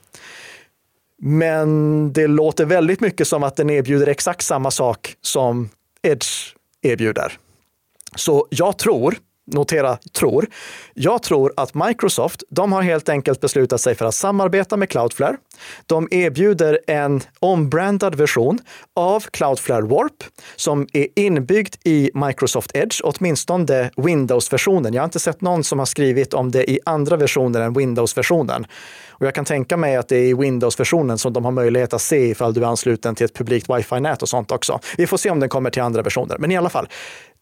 Men 1.22 2.12
det 2.12 2.26
låter 2.26 2.64
väldigt 2.64 3.00
mycket 3.00 3.28
som 3.28 3.42
att 3.42 3.56
den 3.56 3.70
erbjuder 3.70 4.06
exakt 4.06 4.42
samma 4.42 4.70
sak 4.70 5.14
som 5.20 5.68
Edge 6.02 6.54
erbjuder. 6.82 7.38
Så 8.16 8.46
jag 8.50 8.78
tror 8.78 9.16
notera 9.52 9.98
tror. 10.18 10.46
Jag 10.94 11.22
tror 11.22 11.52
att 11.56 11.74
Microsoft, 11.74 12.42
de 12.50 12.72
har 12.72 12.82
helt 12.82 13.08
enkelt 13.08 13.40
beslutat 13.40 13.80
sig 13.80 13.94
för 13.94 14.04
att 14.04 14.14
samarbeta 14.14 14.76
med 14.76 14.88
Cloudflare. 14.88 15.36
De 15.86 16.08
erbjuder 16.10 16.78
en 16.86 17.20
ombrandad 17.40 18.14
version 18.14 18.58
av 18.96 19.20
Cloudflare 19.20 19.82
Warp 19.82 20.24
som 20.56 20.86
är 20.92 21.06
inbyggd 21.16 21.74
i 21.84 22.10
Microsoft 22.14 22.70
Edge, 22.74 23.00
åtminstone 23.04 23.90
Windows-versionen. 23.96 24.94
Jag 24.94 25.02
har 25.02 25.04
inte 25.04 25.20
sett 25.20 25.40
någon 25.40 25.64
som 25.64 25.78
har 25.78 25.86
skrivit 25.86 26.34
om 26.34 26.50
det 26.50 26.70
i 26.70 26.78
andra 26.84 27.16
versioner 27.16 27.60
än 27.60 27.72
Windows-versionen. 27.72 28.66
Och 29.08 29.26
jag 29.26 29.34
kan 29.34 29.44
tänka 29.44 29.76
mig 29.76 29.96
att 29.96 30.08
det 30.08 30.16
är 30.16 30.24
i 30.24 30.34
Windows-versionen 30.34 31.18
som 31.18 31.32
de 31.32 31.44
har 31.44 31.52
möjlighet 31.52 31.94
att 31.94 32.02
se 32.02 32.30
ifall 32.30 32.54
du 32.54 32.60
är 32.62 32.66
ansluten 32.66 33.14
till 33.14 33.24
ett 33.24 33.34
publikt 33.34 33.68
wifi-nät 33.68 34.22
och 34.22 34.28
sånt 34.28 34.52
också. 34.52 34.80
Vi 34.96 35.06
får 35.06 35.16
se 35.16 35.30
om 35.30 35.40
den 35.40 35.48
kommer 35.48 35.70
till 35.70 35.82
andra 35.82 36.02
versioner. 36.02 36.36
Men 36.38 36.50
i 36.50 36.56
alla 36.56 36.68
fall, 36.68 36.88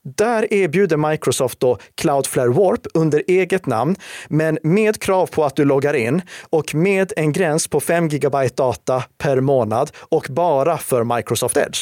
där 0.04 0.54
erbjuder 0.54 0.96
Microsoft 0.96 1.60
då 1.60 1.78
Cloudflare 1.94 2.48
Warp 2.48 2.86
under 2.94 3.22
eget 3.26 3.66
namn, 3.66 3.96
men 4.28 4.58
med 4.62 5.02
krav 5.02 5.26
på 5.26 5.44
att 5.44 5.56
du 5.56 5.64
loggar 5.64 5.94
in 5.94 6.22
och 6.50 6.74
med 6.74 7.12
en 7.16 7.32
gräns 7.32 7.68
på 7.68 7.80
5 7.80 8.08
GB 8.08 8.48
data 8.54 9.04
per 9.18 9.40
månad 9.40 9.90
och 9.98 10.26
bara 10.30 10.78
för 10.78 11.16
Microsoft 11.16 11.56
Edge. 11.56 11.78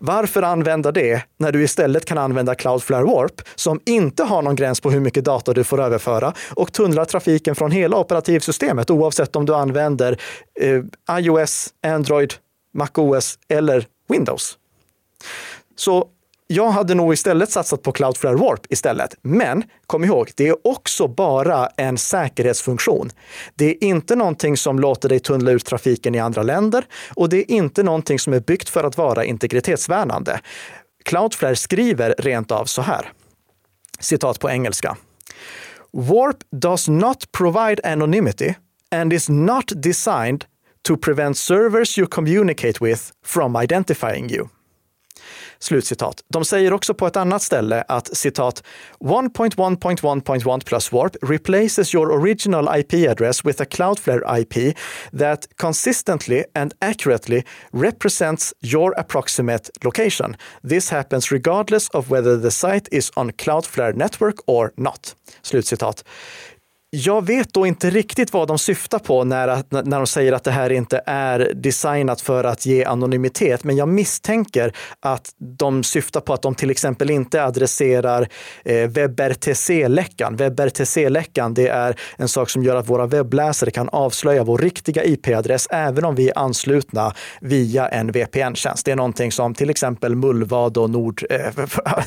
Varför 0.00 0.42
använda 0.42 0.92
det 0.92 1.22
när 1.38 1.52
du 1.52 1.62
istället 1.62 2.04
kan 2.04 2.18
använda 2.18 2.54
Cloudflare 2.54 3.04
Warp 3.04 3.42
som 3.54 3.80
inte 3.86 4.24
har 4.24 4.42
någon 4.42 4.56
gräns 4.56 4.80
på 4.80 4.90
hur 4.90 5.00
mycket 5.00 5.24
data 5.24 5.52
du 5.52 5.64
får 5.64 5.80
överföra 5.80 6.32
och 6.54 6.72
tunnlar 6.72 7.04
trafiken 7.04 7.54
från 7.54 7.70
hela 7.70 7.96
operativsystemet 7.96 8.90
oavsett 8.90 9.36
om 9.36 9.46
du 9.46 9.54
använder 9.54 10.20
eh, 10.60 11.18
iOS, 11.18 11.68
Android, 11.86 12.34
MacOS 12.74 13.38
eller 13.48 13.86
Windows. 14.08 14.58
Så 15.76 16.08
jag 16.52 16.70
hade 16.70 16.94
nog 16.94 17.12
istället 17.12 17.50
satsat 17.50 17.82
på 17.82 17.92
Cloudflare 17.92 18.36
Warp 18.36 18.60
istället. 18.68 19.16
Men 19.22 19.64
kom 19.86 20.04
ihåg, 20.04 20.30
det 20.36 20.48
är 20.48 20.66
också 20.66 21.08
bara 21.08 21.66
en 21.66 21.98
säkerhetsfunktion. 21.98 23.10
Det 23.54 23.70
är 23.70 23.84
inte 23.84 24.16
någonting 24.16 24.56
som 24.56 24.78
låter 24.78 25.08
dig 25.08 25.20
tunnla 25.20 25.50
ut 25.50 25.64
trafiken 25.64 26.14
i 26.14 26.18
andra 26.18 26.42
länder 26.42 26.84
och 27.14 27.28
det 27.28 27.36
är 27.36 27.50
inte 27.50 27.82
någonting 27.82 28.18
som 28.18 28.32
är 28.32 28.40
byggt 28.40 28.68
för 28.68 28.84
att 28.84 28.96
vara 28.96 29.24
integritetsvärnande. 29.24 30.40
Cloudflare 31.04 31.56
skriver 31.56 32.14
rent 32.18 32.50
av 32.50 32.64
så 32.64 32.82
här. 32.82 33.12
Citat 34.00 34.40
på 34.40 34.50
engelska. 34.50 34.96
Warp 35.92 36.36
does 36.52 36.88
not 36.88 37.32
provide 37.32 37.80
anonymity 37.84 38.54
and 38.90 39.12
is 39.12 39.28
not 39.28 39.72
designed 39.82 40.44
to 40.82 40.96
prevent 40.96 41.38
servers 41.38 41.98
you 41.98 42.06
communicate 42.06 42.84
with 42.84 43.02
from 43.24 43.62
identifying 43.62 44.30
you. 44.30 44.48
Slutcitat. 45.58 46.24
De 46.28 46.44
säger 46.44 46.72
också 46.72 46.94
på 46.94 47.06
ett 47.06 47.16
annat 47.16 47.42
ställe 47.42 47.84
att 47.88 48.16
citat 48.16 48.62
1.1.1.1 49.00 50.64
plus 50.64 50.92
warp 50.92 51.16
replaces 51.22 51.94
your 51.94 52.12
original 52.12 52.78
IP 52.78 53.08
address 53.08 53.44
with 53.44 53.62
a 53.62 53.64
Cloudflare 53.64 54.40
IP 54.40 54.76
that 55.18 55.48
consistently 55.56 56.44
and 56.54 56.74
accurately 56.78 57.42
represents 57.72 58.54
your 58.60 59.00
approximate 59.00 59.70
location. 59.84 60.36
This 60.68 60.90
happens 60.90 61.32
regardless 61.32 61.88
of 61.88 62.10
whether 62.10 62.42
the 62.42 62.50
site 62.50 62.88
is 62.90 63.10
on 63.16 63.32
Cloudflare 63.32 63.92
network 63.92 64.34
or 64.46 64.72
not. 64.76 65.16
Slutcitat. 65.42 66.04
Jag 66.92 67.26
vet 67.26 67.54
då 67.54 67.66
inte 67.66 67.90
riktigt 67.90 68.32
vad 68.32 68.48
de 68.48 68.58
syftar 68.58 68.98
på 68.98 69.24
när, 69.24 69.46
när 69.84 69.96
de 69.96 70.06
säger 70.06 70.32
att 70.32 70.44
det 70.44 70.50
här 70.50 70.70
inte 70.70 71.02
är 71.06 71.52
designat 71.54 72.20
för 72.20 72.44
att 72.44 72.66
ge 72.66 72.84
anonymitet, 72.84 73.64
men 73.64 73.76
jag 73.76 73.88
misstänker 73.88 74.72
att 75.00 75.30
de 75.58 75.82
syftar 75.82 76.20
på 76.20 76.32
att 76.32 76.42
de 76.42 76.54
till 76.54 76.70
exempel 76.70 77.10
inte 77.10 77.44
adresserar 77.44 78.28
eh, 78.64 78.88
WebRTC-läckan. 78.88 80.36
WebRTC-läckan, 80.36 81.54
det 81.54 81.68
är 81.68 81.96
en 82.16 82.28
sak 82.28 82.50
som 82.50 82.64
gör 82.64 82.76
att 82.76 82.88
våra 82.88 83.06
webbläsare 83.06 83.70
kan 83.70 83.88
avslöja 83.88 84.44
vår 84.44 84.58
riktiga 84.58 85.04
IP-adress 85.04 85.66
även 85.70 86.04
om 86.04 86.14
vi 86.14 86.28
är 86.28 86.38
anslutna 86.38 87.14
via 87.40 87.88
en 87.88 88.12
VPN-tjänst. 88.12 88.84
Det 88.84 88.92
är 88.92 88.96
någonting 88.96 89.32
som 89.32 89.54
till 89.54 89.70
exempel 89.70 90.14
Mullvad 90.16 90.76
och 90.76 90.90
Nord, 90.90 91.24
eh, 91.30 91.38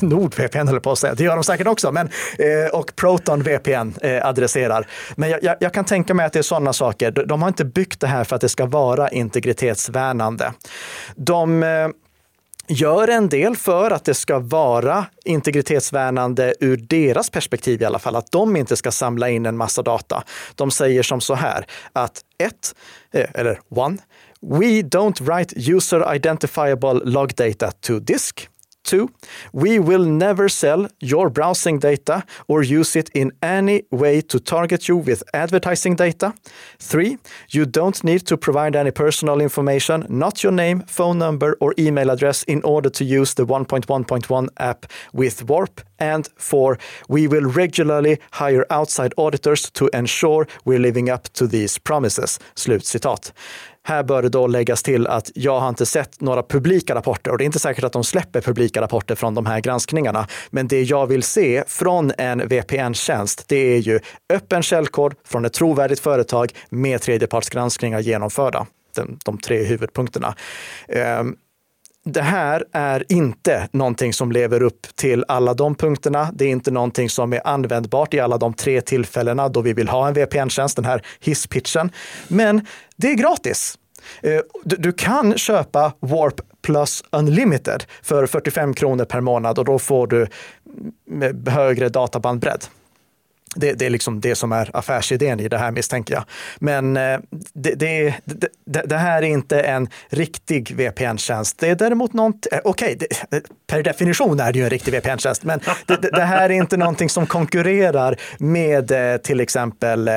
NordVPN, 0.00 0.68
höll 0.68 0.80
på 0.80 0.92
att 0.92 0.98
säga, 0.98 1.14
det 1.14 1.24
gör 1.24 1.34
de 1.34 1.44
säkert 1.44 1.66
också, 1.66 1.92
men, 1.92 2.08
eh, 2.38 2.78
och 2.78 2.96
Proton 2.96 3.42
VPN 3.42 3.94
eh, 4.02 4.26
adresserar 4.26 4.73
fungerar. 4.74 4.86
Men 5.16 5.30
jag, 5.30 5.42
jag, 5.42 5.56
jag, 5.60 5.74
kan 5.74 5.84
tänka 5.84 6.14
mig 6.14 6.26
att 6.26 6.32
det 6.32 6.38
är 6.38 6.42
sådana 6.42 6.72
saker. 6.72 7.10
De, 7.10 7.26
de 7.26 7.42
har 7.42 7.48
inte 7.48 7.64
byggt 7.64 8.00
det 8.00 8.06
här 8.06 8.24
för 8.24 8.36
att 8.36 8.42
det 8.42 8.48
ska 8.48 8.66
vara 8.66 9.08
integritetsvärnande. 9.08 10.52
De 11.16 11.62
eh, 11.62 11.88
gör 12.68 13.08
en 13.08 13.28
del 13.28 13.56
för 13.56 13.90
att 13.90 14.04
det 14.04 14.14
ska 14.14 14.38
vara 14.38 15.06
integritetsvärnande 15.24 16.54
ur 16.60 16.76
deras 16.76 17.30
perspektiv 17.30 17.82
i 17.82 17.84
alla 17.84 17.98
fall, 17.98 18.16
att 18.16 18.32
de 18.32 18.56
inte 18.56 18.76
ska 18.76 18.90
samla 18.90 19.28
in 19.28 19.46
en 19.46 19.56
massa 19.56 19.82
data. 19.82 20.24
De 20.54 20.70
säger 20.70 21.02
som 21.02 21.20
så 21.20 21.34
här 21.34 21.66
att 21.92 22.20
ett, 22.38 22.74
eh, 23.12 23.26
eller 23.34 23.60
one, 23.68 23.98
we 24.40 24.82
don't 24.82 25.22
write 25.22 25.54
user 25.72 26.14
identifiable 26.14 27.00
log 27.04 27.34
data 27.34 27.70
to 27.70 27.98
disk. 27.98 28.48
Two, 28.84 29.08
we 29.52 29.78
will 29.78 30.04
never 30.04 30.48
sell 30.48 30.88
your 31.00 31.30
browsing 31.30 31.78
data 31.78 32.24
or 32.48 32.62
use 32.62 32.94
it 32.94 33.08
in 33.14 33.32
any 33.42 33.84
way 33.90 34.20
to 34.20 34.38
target 34.38 34.88
you 34.88 34.98
with 34.98 35.22
advertising 35.32 35.96
data. 35.96 36.34
Three, 36.78 37.16
you 37.48 37.64
don't 37.64 38.04
need 38.04 38.26
to 38.26 38.36
provide 38.36 38.76
any 38.76 38.90
personal 38.90 39.40
information, 39.40 40.06
not 40.10 40.42
your 40.42 40.52
name, 40.52 40.80
phone 40.86 41.18
number, 41.18 41.56
or 41.60 41.74
email 41.78 42.10
address 42.10 42.42
in 42.42 42.62
order 42.62 42.90
to 42.90 43.04
use 43.04 43.32
the 43.32 43.46
1.1.1 43.46 44.48
app 44.58 44.86
with 45.14 45.48
Warp. 45.48 45.80
And 45.98 46.28
four, 46.36 46.78
we 47.08 47.26
will 47.26 47.50
regularly 47.50 48.18
hire 48.32 48.66
outside 48.68 49.14
auditors 49.16 49.70
to 49.70 49.88
ensure 49.94 50.46
we're 50.66 50.78
living 50.78 51.08
up 51.08 51.32
to 51.34 51.46
these 51.46 51.78
promises. 51.78 52.38
Slut 52.54 52.82
citat. 52.82 53.32
Här 53.86 54.02
bör 54.02 54.22
det 54.22 54.28
då 54.28 54.46
läggas 54.46 54.82
till 54.82 55.06
att 55.06 55.30
jag 55.34 55.60
har 55.60 55.68
inte 55.68 55.86
sett 55.86 56.20
några 56.20 56.42
publika 56.42 56.94
rapporter 56.94 57.30
och 57.30 57.38
det 57.38 57.44
är 57.44 57.46
inte 57.46 57.58
säkert 57.58 57.84
att 57.84 57.92
de 57.92 58.04
släpper 58.04 58.40
publika 58.40 58.80
rapporter 58.80 59.14
från 59.14 59.34
de 59.34 59.46
här 59.46 59.60
granskningarna. 59.60 60.26
Men 60.50 60.68
det 60.68 60.82
jag 60.82 61.06
vill 61.06 61.22
se 61.22 61.64
från 61.66 62.12
en 62.18 62.48
VPN-tjänst, 62.48 63.44
det 63.48 63.56
är 63.56 63.78
ju 63.78 64.00
öppen 64.32 64.62
källkod 64.62 65.14
från 65.24 65.44
ett 65.44 65.52
trovärdigt 65.52 66.00
företag 66.00 66.52
med 66.70 67.00
tredjepartsgranskningar 67.00 68.00
genomförda. 68.00 68.66
De, 68.94 69.18
de 69.24 69.38
tre 69.38 69.64
huvudpunkterna. 69.64 70.34
Um, 71.20 71.36
det 72.04 72.22
här 72.22 72.64
är 72.72 73.04
inte 73.08 73.68
någonting 73.72 74.12
som 74.12 74.32
lever 74.32 74.62
upp 74.62 74.86
till 74.96 75.24
alla 75.28 75.54
de 75.54 75.74
punkterna. 75.74 76.30
Det 76.32 76.44
är 76.44 76.48
inte 76.48 76.70
någonting 76.70 77.10
som 77.10 77.32
är 77.32 77.46
användbart 77.46 78.14
i 78.14 78.20
alla 78.20 78.38
de 78.38 78.54
tre 78.54 78.80
tillfällena 78.80 79.48
då 79.48 79.60
vi 79.60 79.72
vill 79.72 79.88
ha 79.88 80.08
en 80.08 80.14
VPN-tjänst, 80.14 80.76
den 80.76 80.84
här 80.84 81.02
hisspitchen. 81.20 81.90
Men 82.28 82.66
det 82.96 83.10
är 83.10 83.14
gratis. 83.14 83.78
Eh, 84.22 84.40
du 84.64 84.92
kan 84.92 85.38
köpa 85.38 85.92
Warp 86.00 86.40
Plus 86.62 87.04
Unlimited 87.10 87.84
för 88.02 88.26
45 88.26 88.74
kronor 88.74 89.04
per 89.04 89.20
månad 89.20 89.58
och 89.58 89.64
då 89.64 89.78
får 89.78 90.06
du 90.06 90.26
mm, 91.10 91.46
högre 91.46 91.88
databandbredd. 91.88 92.64
Det, 93.54 93.72
det, 93.72 93.86
är 93.86 93.90
liksom 93.90 94.20
det 94.20 94.34
som 94.34 94.52
är 94.52 94.70
affärsidén 94.72 95.40
i 95.40 95.48
det 95.48 95.58
här 95.58 95.70
misstänker 95.70 96.14
jag. 96.14 96.24
Men 96.58 96.96
eh, 96.96 97.18
det, 97.52 97.74
det, 97.74 98.14
det 98.64 98.96
här 98.96 99.22
är 99.22 99.26
inte 99.26 99.60
en 99.60 99.88
riktig 100.08 100.74
VPN-tjänst. 100.76 101.58
Det 101.58 101.68
är 101.68 101.74
däremot 101.74 102.12
något, 102.12 102.46
eh, 102.52 102.58
okej, 102.64 102.96
okay, 102.96 103.40
per 103.66 103.82
definition 103.82 104.40
är 104.40 104.52
det 104.52 104.58
ju 104.58 104.64
en 104.64 104.70
riktig 104.70 104.94
VPN-tjänst, 104.94 105.44
men 105.44 105.60
det, 105.86 106.22
här 106.22 106.50
är 106.50 106.54
inte 106.54 106.76
någonting 106.76 107.08
som 107.08 107.26
konkurrerar 107.26 108.16
med 108.38 108.90
eh, 108.90 109.16
till 109.16 109.40
exempel 109.40 110.10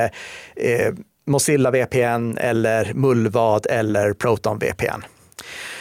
Mozilla 1.28 1.72
VPN 1.72 2.38
eller 2.38 2.94
Mullvad 2.94 3.68
eller 3.70 4.14
Proton 4.14 4.60
VPN. 4.60 5.02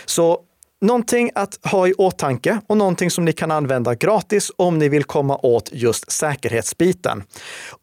Så 0.05 0.41
Någonting 0.81 1.31
att 1.35 1.67
ha 1.67 1.89
i 1.89 1.93
åtanke 1.93 2.61
och 2.67 2.77
någonting 2.77 3.11
som 3.11 3.25
ni 3.25 3.33
kan 3.33 3.51
använda 3.51 3.95
gratis 3.95 4.51
om 4.57 4.79
ni 4.79 4.89
vill 4.89 5.05
komma 5.05 5.39
åt 5.43 5.71
just 5.73 6.13
säkerhetsbiten. 6.13 7.23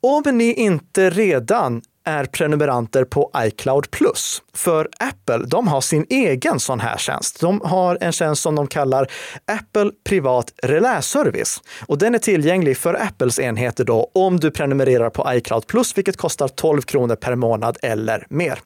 Om 0.02 0.38
ni 0.38 0.54
inte 0.54 1.10
redan 1.10 1.82
är 2.06 2.26
prenumeranter 2.26 3.04
på 3.04 3.32
iCloud 3.38 3.92
Plus. 3.92 4.42
För 4.54 4.90
Apple, 5.00 5.46
de 5.48 5.68
har 5.68 5.82
sin 5.82 6.06
egen 6.10 6.60
sån 6.60 6.80
här 6.80 6.98
tjänst. 6.98 7.40
De 7.40 7.62
har 7.64 7.98
en 8.02 8.12
tjänst 8.12 8.42
som 8.42 8.56
de 8.56 8.68
kallar 8.68 9.12
Apple 9.46 9.92
Privat 10.04 10.54
Reläservice. 10.64 11.62
Och 11.88 11.98
den 11.98 12.16
är 12.16 12.20
tillgänglig 12.20 12.78
för 12.78 12.94
Apples 12.94 13.40
enheter 13.40 13.84
då 13.84 14.12
om 14.14 14.40
du 14.40 14.52
prenumererar 14.52 15.10
på 15.10 15.34
iCloud 15.34 15.68
Plus, 15.68 15.98
vilket 15.98 16.18
kostar 16.18 16.48
12 16.48 16.82
kronor 16.82 17.16
per 17.16 17.36
månad 17.36 17.78
eller 17.82 18.26
mer. 18.30 18.60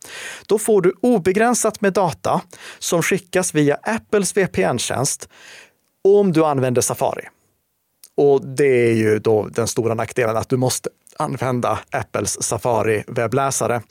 Då 0.47 0.59
får 0.59 0.81
du 0.81 0.93
obegränsat 1.01 1.81
med 1.81 1.93
data 1.93 2.41
som 2.79 3.01
skickas 3.01 3.53
via 3.53 3.77
Apples 3.83 4.37
VPN-tjänst 4.37 5.29
om 6.03 6.33
du 6.33 6.45
använder 6.45 6.81
Safari. 6.81 7.27
Och 8.17 8.45
det 8.45 8.89
är 8.89 8.93
ju 8.93 9.19
då 9.19 9.47
den 9.47 9.67
stora 9.67 9.93
nackdelen 9.93 10.37
att 10.37 10.49
du 10.49 10.57
måste 10.57 10.89
använda 11.19 11.79
Apples 11.91 12.41
Safari-webbläsare. 12.41 13.81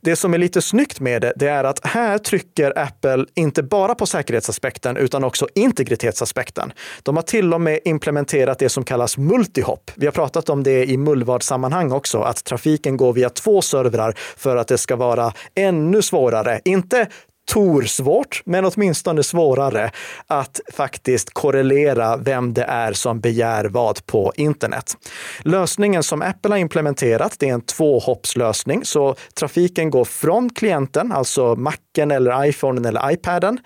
Det 0.00 0.16
som 0.16 0.34
är 0.34 0.38
lite 0.38 0.62
snyggt 0.62 1.00
med 1.00 1.22
det, 1.22 1.32
det 1.36 1.48
är 1.48 1.64
att 1.64 1.86
här 1.86 2.18
trycker 2.18 2.78
Apple 2.78 3.26
inte 3.34 3.62
bara 3.62 3.94
på 3.94 4.06
säkerhetsaspekten 4.06 4.96
utan 4.96 5.24
också 5.24 5.48
integritetsaspekten. 5.54 6.72
De 7.02 7.16
har 7.16 7.22
till 7.22 7.54
och 7.54 7.60
med 7.60 7.80
implementerat 7.84 8.58
det 8.58 8.68
som 8.68 8.84
kallas 8.84 9.18
multihop. 9.18 9.90
Vi 9.94 10.06
har 10.06 10.12
pratat 10.12 10.48
om 10.48 10.62
det 10.62 10.84
i 10.84 10.96
mullvad-sammanhang 10.96 11.92
också, 11.92 12.20
att 12.20 12.44
trafiken 12.44 12.96
går 12.96 13.12
via 13.12 13.30
två 13.30 13.62
servrar 13.62 14.14
för 14.36 14.56
att 14.56 14.68
det 14.68 14.78
ska 14.78 14.96
vara 14.96 15.32
ännu 15.54 16.02
svårare, 16.02 16.60
inte 16.64 17.06
torsvårt, 17.48 18.42
men 18.44 18.64
åtminstone 18.64 19.22
svårare 19.22 19.90
att 20.26 20.60
faktiskt 20.72 21.34
korrelera 21.34 22.16
vem 22.16 22.54
det 22.54 22.62
är 22.62 22.92
som 22.92 23.20
begär 23.20 23.64
vad 23.64 24.06
på 24.06 24.32
internet. 24.36 24.96
Lösningen 25.42 26.02
som 26.02 26.22
Apple 26.22 26.50
har 26.50 26.58
implementerat, 26.58 27.36
det 27.38 27.48
är 27.48 27.54
en 27.54 27.60
tvåhoppslösning, 27.60 28.84
så 28.84 29.14
trafiken 29.34 29.90
går 29.90 30.04
från 30.04 30.50
klienten, 30.50 31.12
alltså 31.12 31.54
macken 31.56 32.10
eller 32.10 32.44
iPhonen 32.44 32.84
eller 32.84 33.12
iPaden, 33.12 33.58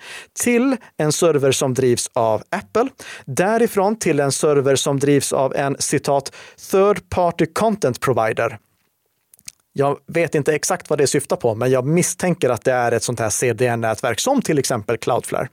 till 0.43 0.75
en 0.97 1.11
server 1.11 1.51
som 1.51 1.73
drivs 1.73 2.09
av 2.13 2.43
Apple. 2.49 2.89
Därifrån 3.25 3.99
till 3.99 4.19
en 4.19 4.31
server 4.31 4.75
som 4.75 4.99
drivs 4.99 5.33
av 5.33 5.55
en 5.55 5.75
citat 5.79 6.31
third 6.71 7.09
party 7.09 7.45
content 7.45 7.99
provider 7.99 8.57
jag 9.75 9.97
vet 10.07 10.35
inte 10.35 10.55
exakt 10.55 10.89
vad 10.89 10.99
det 10.99 11.07
syftar 11.07 11.35
på, 11.35 11.55
men 11.55 11.71
jag 11.71 11.85
misstänker 11.85 12.49
att 12.49 12.63
det 12.63 12.71
är 12.71 12.91
ett 12.91 13.03
sånt 13.03 13.19
här 13.19 13.29
CDN-nätverk 13.29 14.19
som 14.19 14.41
till 14.41 14.59
exempel 14.59 14.97
Cloudflare. 14.97 15.47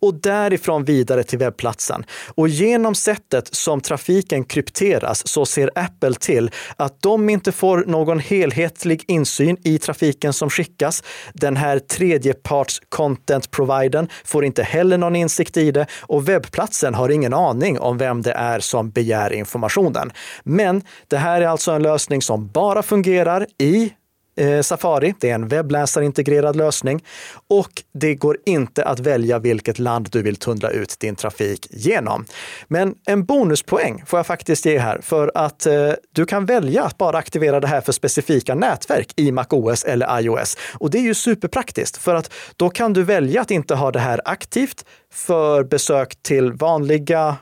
Och 0.00 0.14
därifrån 0.14 0.84
vidare 0.84 1.22
till 1.22 1.38
webbplatsen. 1.38 2.04
Och 2.34 2.48
genom 2.48 2.94
sättet 2.94 3.54
som 3.54 3.80
trafiken 3.80 4.44
krypteras 4.44 5.28
så 5.28 5.46
ser 5.46 5.70
Apple 5.74 6.14
till 6.14 6.50
att 6.76 7.02
de 7.02 7.30
inte 7.30 7.52
får 7.52 7.84
någon 7.86 8.18
helhetlig 8.18 9.04
insyn 9.08 9.56
i 9.64 9.78
trafiken 9.78 10.32
som 10.32 10.50
skickas. 10.50 11.02
Den 11.32 11.56
här 11.56 11.78
tredjeparts 11.78 12.82
content 12.88 13.50
providern 13.50 14.08
får 14.24 14.44
inte 14.44 14.62
heller 14.62 14.98
någon 14.98 15.16
insikt 15.16 15.56
i 15.56 15.70
det 15.70 15.86
och 16.00 16.28
webbplatsen 16.28 16.94
har 16.94 17.08
ingen 17.08 17.34
aning 17.34 17.78
om 17.78 17.98
vem 17.98 18.22
det 18.22 18.32
är 18.32 18.60
som 18.60 18.90
begär 18.90 19.32
informationen. 19.32 20.12
Men 20.44 20.82
det 21.08 21.16
här 21.16 21.40
är 21.40 21.46
alltså 21.46 21.70
en 21.70 21.82
lösning 21.82 22.22
som 22.22 22.48
bara 22.48 22.82
fungerar 22.82 23.46
i 23.58 23.64
eh, 23.64 23.96
Eh, 24.36 24.62
Safari. 24.62 25.14
Det 25.20 25.30
är 25.30 25.34
en 25.34 25.48
webbläsarintegrerad 25.48 26.56
lösning 26.56 27.04
och 27.48 27.82
det 27.94 28.14
går 28.14 28.38
inte 28.46 28.84
att 28.84 29.00
välja 29.00 29.38
vilket 29.38 29.78
land 29.78 30.08
du 30.12 30.22
vill 30.22 30.36
tunnla 30.36 30.70
ut 30.70 30.96
din 30.98 31.16
trafik 31.16 31.66
genom. 31.70 32.24
Men 32.68 32.94
en 33.06 33.24
bonuspoäng 33.24 34.02
får 34.06 34.18
jag 34.18 34.26
faktiskt 34.26 34.66
ge 34.66 34.78
här 34.78 35.00
för 35.02 35.32
att 35.34 35.66
eh, 35.66 35.92
du 36.12 36.26
kan 36.26 36.46
välja 36.46 36.84
att 36.84 36.98
bara 36.98 37.18
aktivera 37.18 37.60
det 37.60 37.66
här 37.66 37.80
för 37.80 37.92
specifika 37.92 38.54
nätverk 38.54 39.12
i 39.16 39.32
MacOS 39.32 39.84
eller 39.84 40.20
iOS. 40.20 40.56
Och 40.74 40.90
det 40.90 40.98
är 40.98 41.02
ju 41.02 41.14
superpraktiskt 41.14 41.96
för 41.96 42.14
att 42.14 42.32
då 42.56 42.70
kan 42.70 42.92
du 42.92 43.02
välja 43.02 43.40
att 43.40 43.50
inte 43.50 43.74
ha 43.74 43.90
det 43.90 44.00
här 44.00 44.20
aktivt 44.24 44.84
för 45.16 45.64
besök 45.64 46.22
till 46.22 46.52
vanliga, 46.52 47.36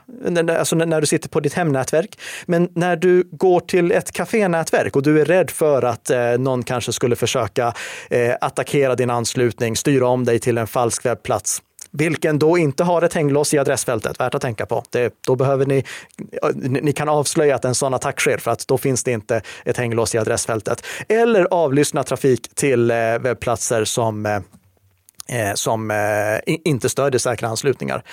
alltså 0.59 0.75
när 0.75 1.01
du 1.01 1.07
sitter 1.07 1.29
på 1.29 1.39
ditt 1.39 1.53
hemnätverk. 1.53 2.19
Men 2.45 2.69
när 2.75 2.95
du 2.95 3.29
går 3.31 3.59
till 3.59 3.91
ett 3.91 4.11
kafénätverk 4.11 4.95
och 4.95 5.03
du 5.03 5.21
är 5.21 5.25
rädd 5.25 5.51
för 5.51 5.81
att 5.81 6.09
eh, 6.09 6.37
någon 6.37 6.63
kanske 6.63 6.84
skulle 6.91 7.15
försöka 7.15 7.73
eh, 8.09 8.33
attackera 8.41 8.95
din 8.95 9.09
anslutning, 9.09 9.75
styra 9.75 10.07
om 10.07 10.25
dig 10.25 10.39
till 10.39 10.57
en 10.57 10.67
falsk 10.67 11.05
webbplats, 11.05 11.61
vilken 11.91 12.39
då 12.39 12.57
inte 12.57 12.83
har 12.83 13.01
ett 13.01 13.13
hänglås 13.13 13.53
i 13.53 13.57
adressfältet. 13.57 14.19
Värt 14.19 14.35
att 14.35 14.41
tänka 14.41 14.65
på. 14.65 14.83
Det, 14.89 15.13
då 15.27 15.35
behöver 15.35 15.65
ni, 15.65 15.83
ni 16.81 16.93
kan 16.93 17.09
avslöja 17.09 17.55
att 17.55 17.65
en 17.65 17.75
sån 17.75 17.93
attack 17.93 18.19
sker 18.19 18.37
för 18.37 18.51
att 18.51 18.67
då 18.67 18.77
finns 18.77 19.03
det 19.03 19.11
inte 19.11 19.41
ett 19.65 19.77
hänglås 19.77 20.15
i 20.15 20.17
adressfältet. 20.17 20.85
Eller 21.07 21.47
avlyssna 21.51 22.03
trafik 22.03 22.55
till 22.55 22.91
eh, 22.91 22.97
webbplatser 23.19 23.85
som 23.85 24.25
eh, 24.25 24.35
eh 25.29 25.53
som 25.55 25.91
eh, 25.91 26.55
inte 26.63 26.89
stödjer 26.89 27.19
säkra 27.19 27.47
anslutningar. 27.47 28.03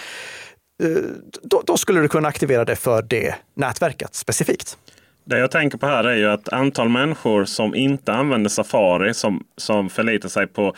Eh, 0.82 1.02
då, 1.42 1.62
då, 1.66 1.76
skulle 1.76 2.00
du 2.00 2.08
kunna 2.08 2.28
aktivera 2.28 2.64
det 2.64 2.76
för 2.76 3.02
det 3.02 3.34
nätverket 3.54 4.14
specifikt. 4.14 4.78
Det 5.24 5.38
jag 5.38 5.50
tänker 5.50 5.78
på 5.78 5.86
här 5.86 6.04
är 6.04 6.16
ju 6.16 6.26
att 6.26 6.48
antal 6.48 6.88
människor 6.88 7.44
som 7.44 7.74
inte 7.74 8.12
använder 8.12 8.50
Safari 8.50 9.14
som, 9.14 9.44
som 9.56 9.90
förlitar 9.90 10.28
sig 10.28 10.46
på 10.46 10.74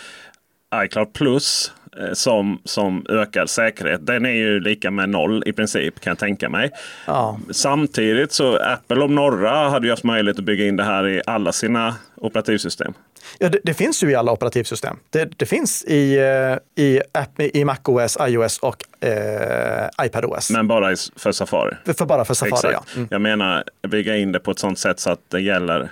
iCloud 0.82 1.12
Plus 1.12 1.72
Eh, 2.00 2.12
som, 2.12 2.60
som 2.64 3.06
ökad 3.08 3.50
säkerhet. 3.50 4.06
Den 4.06 4.26
är 4.26 4.30
ju 4.30 4.60
lika 4.60 4.90
med 4.90 5.08
noll 5.08 5.42
i 5.46 5.52
princip 5.52 6.00
kan 6.00 6.10
jag 6.10 6.18
tänka 6.18 6.48
mig. 6.48 6.70
Ja. 7.06 7.38
Samtidigt 7.50 8.32
så 8.32 8.56
Apple 8.56 9.00
om 9.00 9.14
några 9.14 9.68
hade 9.68 9.87
ju 9.87 9.92
haft 9.92 10.04
möjlighet 10.04 10.38
att 10.38 10.44
bygga 10.44 10.66
in 10.66 10.76
det 10.76 10.84
här 10.84 11.08
i 11.08 11.22
alla 11.26 11.52
sina 11.52 11.94
operativsystem. 12.16 12.94
Ja, 13.38 13.48
det, 13.48 13.58
det 13.64 13.74
finns 13.74 14.02
ju 14.02 14.10
i 14.10 14.14
alla 14.14 14.32
operativsystem. 14.32 14.96
Det, 15.10 15.38
det 15.38 15.46
finns 15.46 15.84
i, 15.84 16.18
eh, 16.18 16.84
i, 16.84 17.00
app, 17.12 17.40
i 17.40 17.64
MacOS, 17.64 18.16
iOS 18.20 18.58
och 18.58 19.04
eh, 19.04 19.88
iPadOS. 20.02 20.50
Men 20.50 20.68
bara 20.68 20.96
för 21.16 21.32
Safari? 21.32 21.74
För, 21.84 21.92
för 21.92 22.06
bara 22.06 22.24
för 22.24 22.34
Safari, 22.34 22.72
Exakt. 22.72 22.88
ja. 22.94 22.96
Mm. 22.96 23.08
Jag 23.10 23.20
menar 23.20 23.64
bygga 23.88 24.16
in 24.16 24.32
det 24.32 24.40
på 24.40 24.50
ett 24.50 24.58
sånt 24.58 24.78
sätt 24.78 25.00
så 25.00 25.10
att 25.10 25.20
det 25.28 25.40
gäller 25.40 25.90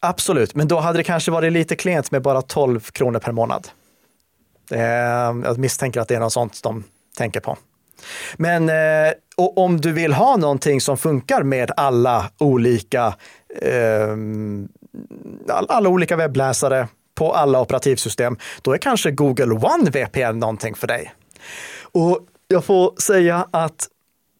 Absolut, 0.00 0.54
men 0.54 0.68
då 0.68 0.80
hade 0.80 0.98
det 0.98 1.04
kanske 1.04 1.30
varit 1.30 1.52
lite 1.52 1.76
klent 1.76 2.10
med 2.10 2.22
bara 2.22 2.42
12 2.42 2.80
kronor 2.80 3.18
per 3.18 3.32
månad. 3.32 3.68
Ehm, 4.70 5.42
jag 5.42 5.58
misstänker 5.58 6.00
att 6.00 6.08
det 6.08 6.14
är 6.14 6.20
något 6.20 6.32
sånt 6.32 6.62
de 6.62 6.84
tänker 7.16 7.40
på. 7.40 7.56
Men 8.36 8.68
eh, 8.68 9.12
om 9.36 9.80
du 9.80 9.92
vill 9.92 10.12
ha 10.12 10.36
någonting 10.36 10.80
som 10.80 10.96
funkar 10.96 11.42
med 11.42 11.70
alla 11.76 12.30
olika, 12.38 13.14
eh, 13.62 14.16
alla 15.68 15.88
olika 15.88 16.16
webbläsare 16.16 16.88
på 17.14 17.32
alla 17.32 17.60
operativsystem, 17.60 18.36
då 18.62 18.72
är 18.72 18.78
kanske 18.78 19.10
Google 19.10 19.54
One 19.54 19.90
VPN 19.90 20.38
någonting 20.38 20.74
för 20.74 20.86
dig. 20.86 21.12
Och 21.92 22.18
jag 22.48 22.64
får 22.64 23.00
säga 23.00 23.48
att 23.50 23.88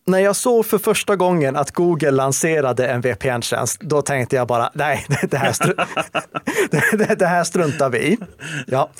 när 0.05 0.19
jag 0.19 0.37
såg 0.37 0.67
för 0.67 0.79
första 0.79 1.17
gången 1.17 1.57
att 1.57 1.71
Google 1.71 2.11
lanserade 2.11 2.87
en 2.87 3.01
VPN-tjänst, 3.01 3.81
då 3.81 4.03
tänkte 4.03 4.37
jag 4.37 4.49
bara, 4.49 4.71
nej, 4.75 5.07
det 5.31 5.37
här, 5.37 5.57
det, 6.97 7.15
det, 7.19 7.27
här 7.27 7.45
struntar 7.45 7.91
vi 7.91 7.99
i. 7.99 8.19
Ja. 8.67 8.91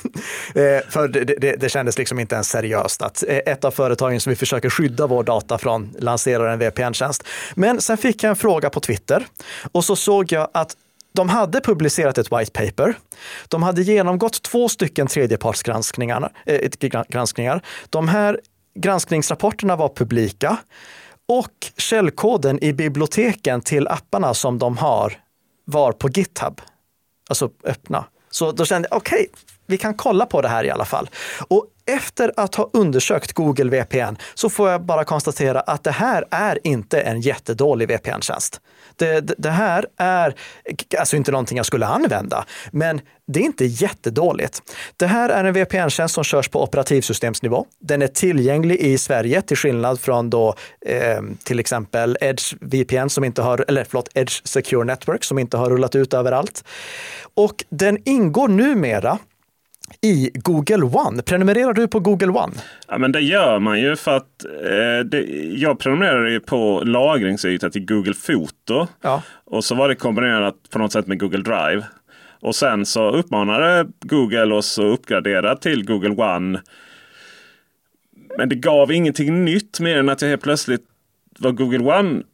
Eh, 0.55 0.89
för 0.89 1.07
det, 1.07 1.23
det, 1.23 1.55
det, 1.55 1.69
kändes 1.69 1.97
liksom 1.97 2.19
inte 2.19 2.35
ens 2.35 2.49
seriöst 2.49 3.01
att 3.01 3.23
eh, 3.27 3.37
ett 3.37 3.65
av 3.65 3.71
företagen 3.71 4.19
som 4.19 4.29
vi 4.29 4.35
försöker 4.35 4.69
skydda 4.69 5.07
vår 5.07 5.23
data 5.23 5.57
från 5.57 5.93
lanserar 5.99 6.47
en 6.47 6.59
VPN-tjänst. 6.59 7.23
Men 7.55 7.81
sen 7.81 7.97
fick 7.97 8.23
jag 8.23 8.29
en 8.29 8.35
fråga 8.35 8.69
på 8.69 8.79
Twitter 8.79 9.25
och 9.71 9.85
så 9.85 9.95
såg 9.95 10.31
jag 10.31 10.49
att 10.53 10.75
de 11.15 11.29
hade 11.29 11.61
publicerat 11.61 12.17
ett 12.17 12.31
white 12.31 12.51
paper. 12.51 12.93
De 13.47 13.63
hade 13.63 13.81
genomgått 13.81 14.41
två 14.41 14.69
stycken 14.69 15.07
tredjepartsgranskningar. 15.07 16.31
Eh, 16.45 16.69
granskningar. 17.09 17.61
De 17.89 18.07
här 18.07 18.39
Granskningsrapporterna 18.75 19.75
var 19.75 19.89
publika 19.89 20.57
och 21.27 21.71
källkoden 21.77 22.63
i 22.63 22.73
biblioteken 22.73 23.61
till 23.61 23.87
apparna 23.87 24.33
som 24.33 24.59
de 24.59 24.77
har 24.77 25.13
var 25.65 25.91
på 25.91 26.09
GitHub, 26.09 26.61
alltså 27.29 27.49
öppna. 27.63 28.05
Så 28.29 28.51
då 28.51 28.65
kände 28.65 28.87
jag, 28.91 28.97
okej, 28.97 29.27
okay, 29.29 29.43
vi 29.67 29.77
kan 29.77 29.93
kolla 29.93 30.25
på 30.25 30.41
det 30.41 30.47
här 30.47 30.63
i 30.63 30.69
alla 30.69 30.85
fall. 30.85 31.09
Och 31.47 31.67
efter 31.85 32.31
att 32.37 32.55
ha 32.55 32.69
undersökt 32.73 33.33
Google 33.33 33.69
VPN 33.69 34.17
så 34.33 34.49
får 34.49 34.69
jag 34.69 34.81
bara 34.81 35.03
konstatera 35.03 35.59
att 35.59 35.83
det 35.83 35.91
här 35.91 36.25
är 36.31 36.59
inte 36.63 37.01
en 37.01 37.21
jättedålig 37.21 37.87
VPN-tjänst. 37.87 38.61
Det, 38.95 39.19
det, 39.19 39.35
det, 39.37 39.49
här 39.49 39.85
är 39.97 40.35
alltså 40.99 41.15
inte 41.15 41.31
någonting 41.31 41.57
jag 41.57 41.65
skulle 41.65 41.85
använda, 41.85 42.45
men 42.71 43.01
det 43.27 43.39
är 43.39 43.43
inte 43.43 43.65
jättedåligt. 43.65 44.61
Det 44.97 45.07
här 45.07 45.29
är 45.29 45.43
en 45.43 45.53
VPN-tjänst 45.53 46.15
som 46.15 46.23
körs 46.23 46.49
på 46.49 46.63
operativsystemsnivå. 46.63 47.65
Den 47.79 48.01
är 48.01 48.07
tillgänglig 48.07 48.79
i 48.79 48.97
Sverige 48.97 49.41
till 49.41 49.57
skillnad 49.57 49.99
från 49.99 50.29
då 50.29 50.55
eh, 50.85 51.21
till 51.43 51.59
exempel 51.59 52.17
Edge 52.21 52.53
VPN 52.61 53.09
som 53.09 53.23
inte 53.23 53.41
har, 53.41 53.65
eller 53.67 53.83
förlåt, 53.83 54.09
Edge 54.13 54.47
Secure 54.47 54.83
Network 54.83 55.23
som 55.23 55.39
inte 55.39 55.57
har 55.57 55.69
rullat 55.69 55.95
ut 55.95 56.13
överallt. 56.13 56.63
Och 57.33 57.63
den 57.69 57.97
ingår 58.05 58.47
numera 58.47 59.19
i 60.01 60.31
Google 60.33 60.83
One. 60.83 61.21
Prenumererar 61.21 61.73
du 61.73 61.87
på 61.87 61.99
Google 61.99 62.27
One? 62.27 62.53
Ja, 62.87 62.97
men 62.97 63.11
det 63.11 63.21
gör 63.21 63.59
man 63.59 63.81
ju 63.81 63.95
för 63.95 64.17
att 64.17 64.45
eh, 64.45 65.05
det, 65.05 65.21
jag 65.57 65.79
prenumererar 65.79 66.27
ju 66.29 66.39
på 66.39 66.81
lagringsyta 66.85 67.69
till 67.69 67.85
Google 67.85 68.13
Foto. 68.13 68.87
Ja. 69.01 69.23
Och 69.45 69.63
så 69.63 69.75
var 69.75 69.89
det 69.89 69.95
kombinerat 69.95 70.55
på 70.69 70.79
något 70.79 70.91
sätt 70.91 71.07
med 71.07 71.19
Google 71.19 71.41
Drive. 71.41 71.83
Och 72.39 72.55
sen 72.55 72.85
så 72.85 73.11
uppmanade 73.11 73.87
Google 73.99 74.55
oss 74.55 74.79
att 74.79 74.85
uppgradera 74.85 75.55
till 75.55 75.85
Google 75.85 76.23
One. 76.23 76.61
Men 78.37 78.49
det 78.49 78.55
gav 78.55 78.91
ingenting 78.91 79.45
nytt 79.45 79.79
mer 79.79 79.97
än 79.97 80.09
att 80.09 80.21
jag 80.21 80.29
helt 80.29 80.41
plötsligt 80.41 80.83
var 81.39 81.51
Google 81.51 81.83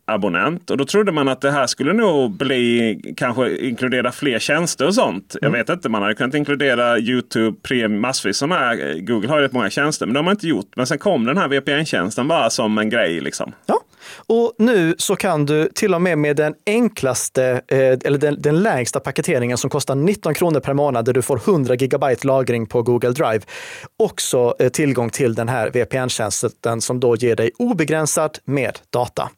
One-abonnent. 0.09 0.71
Och 0.71 0.77
då 0.77 0.85
trodde 0.85 1.11
man 1.11 1.27
att 1.27 1.41
det 1.41 1.51
här 1.51 1.67
skulle 1.67 1.93
nog 1.93 2.31
bli 2.31 3.01
kanske 3.17 3.57
inkludera 3.57 4.11
fler 4.11 4.39
tjänster 4.39 4.87
och 4.87 4.95
sånt. 4.95 5.35
Mm. 5.41 5.53
Jag 5.53 5.59
vet 5.59 5.69
inte, 5.69 5.89
man 5.89 6.01
hade 6.01 6.15
kunnat 6.15 6.35
inkludera 6.35 6.99
YouTube 6.99 7.57
Premium 7.63 8.01
massvis 8.01 8.37
sådana 8.37 8.55
här. 8.55 8.99
Google 8.99 9.29
har 9.29 9.41
rätt 9.41 9.51
många 9.51 9.69
tjänster, 9.69 10.05
men 10.05 10.13
de 10.13 10.25
har 10.25 10.31
inte 10.31 10.47
gjort. 10.47 10.71
Men 10.75 10.87
sen 10.87 10.97
kom 10.97 11.25
den 11.25 11.37
här 11.37 11.47
VPN-tjänsten 11.47 12.27
bara 12.27 12.49
som 12.49 12.77
en 12.77 12.89
grej. 12.89 13.19
Liksom. 13.19 13.53
Ja, 13.65 13.79
och 14.27 14.53
nu 14.57 14.95
så 14.97 15.15
kan 15.15 15.45
du 15.45 15.69
till 15.75 15.95
och 15.95 16.01
med 16.01 16.17
med 16.17 16.35
den 16.35 16.53
enklaste, 16.65 17.61
eh, 17.67 17.77
eller 17.77 18.17
den, 18.17 18.41
den 18.41 18.63
lägsta 18.63 18.99
paketeringen 18.99 19.57
som 19.57 19.69
kostar 19.69 19.95
19 19.95 20.33
kronor 20.33 20.59
per 20.59 20.73
månad, 20.73 21.05
där 21.05 21.13
du 21.13 21.21
får 21.21 21.37
100 21.37 21.75
gigabyte 21.75 22.27
lagring 22.27 22.65
på 22.65 22.81
Google 22.81 23.11
Drive, 23.11 23.41
också 23.97 24.55
eh, 24.59 24.69
tillgång 24.69 25.09
till 25.09 25.35
den 25.35 25.49
här 25.49 25.69
VPN-tjänsten 25.69 26.81
som 26.81 26.99
då 26.99 27.15
ger 27.15 27.35
dig 27.35 27.51
obegränsat 27.57 28.41
med 28.45 28.79
data. 28.89 29.29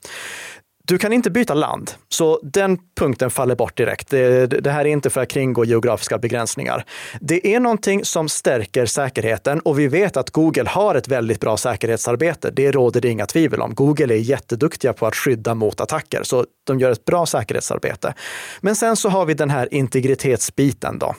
Du 0.91 0.97
kan 0.97 1.13
inte 1.13 1.31
byta 1.31 1.53
land, 1.53 1.91
så 2.09 2.39
den 2.43 2.77
punkten 2.99 3.29
faller 3.29 3.55
bort 3.55 3.77
direkt. 3.77 4.09
Det, 4.09 4.47
det, 4.47 4.71
här 4.71 4.85
är 4.85 4.89
inte 4.89 5.09
för 5.09 5.21
att 5.21 5.29
kringgå 5.29 5.65
geografiska 5.65 6.17
begränsningar. 6.17 6.85
Det 7.21 7.55
är 7.55 7.59
någonting 7.59 8.05
som 8.05 8.29
stärker 8.29 8.85
säkerheten 8.85 9.59
och 9.59 9.79
vi 9.79 9.87
vet 9.87 10.17
att 10.17 10.29
Google 10.29 10.69
har 10.69 10.95
ett 10.95 11.07
väldigt 11.07 11.39
bra 11.39 11.57
säkerhetsarbete. 11.57 12.51
Det 12.51 12.71
råder 12.71 13.01
det 13.01 13.09
inga 13.09 13.25
tvivel 13.25 13.61
om. 13.61 13.75
Google 13.75 14.13
är 14.13 14.17
jätteduktiga 14.17 14.93
på 14.93 15.07
att 15.07 15.15
skydda 15.15 15.55
mot 15.55 15.81
attacker, 15.81 16.23
så 16.23 16.45
de 16.63 16.79
gör 16.79 16.91
ett 16.91 17.05
bra 17.05 17.25
säkerhetsarbete. 17.25 18.13
Men 18.61 18.75
sen 18.75 18.95
så 18.95 19.09
har 19.09 19.25
vi 19.25 19.33
den 19.33 19.49
här 19.49 19.73
integritetsbiten 19.73 20.99
då. 20.99 21.15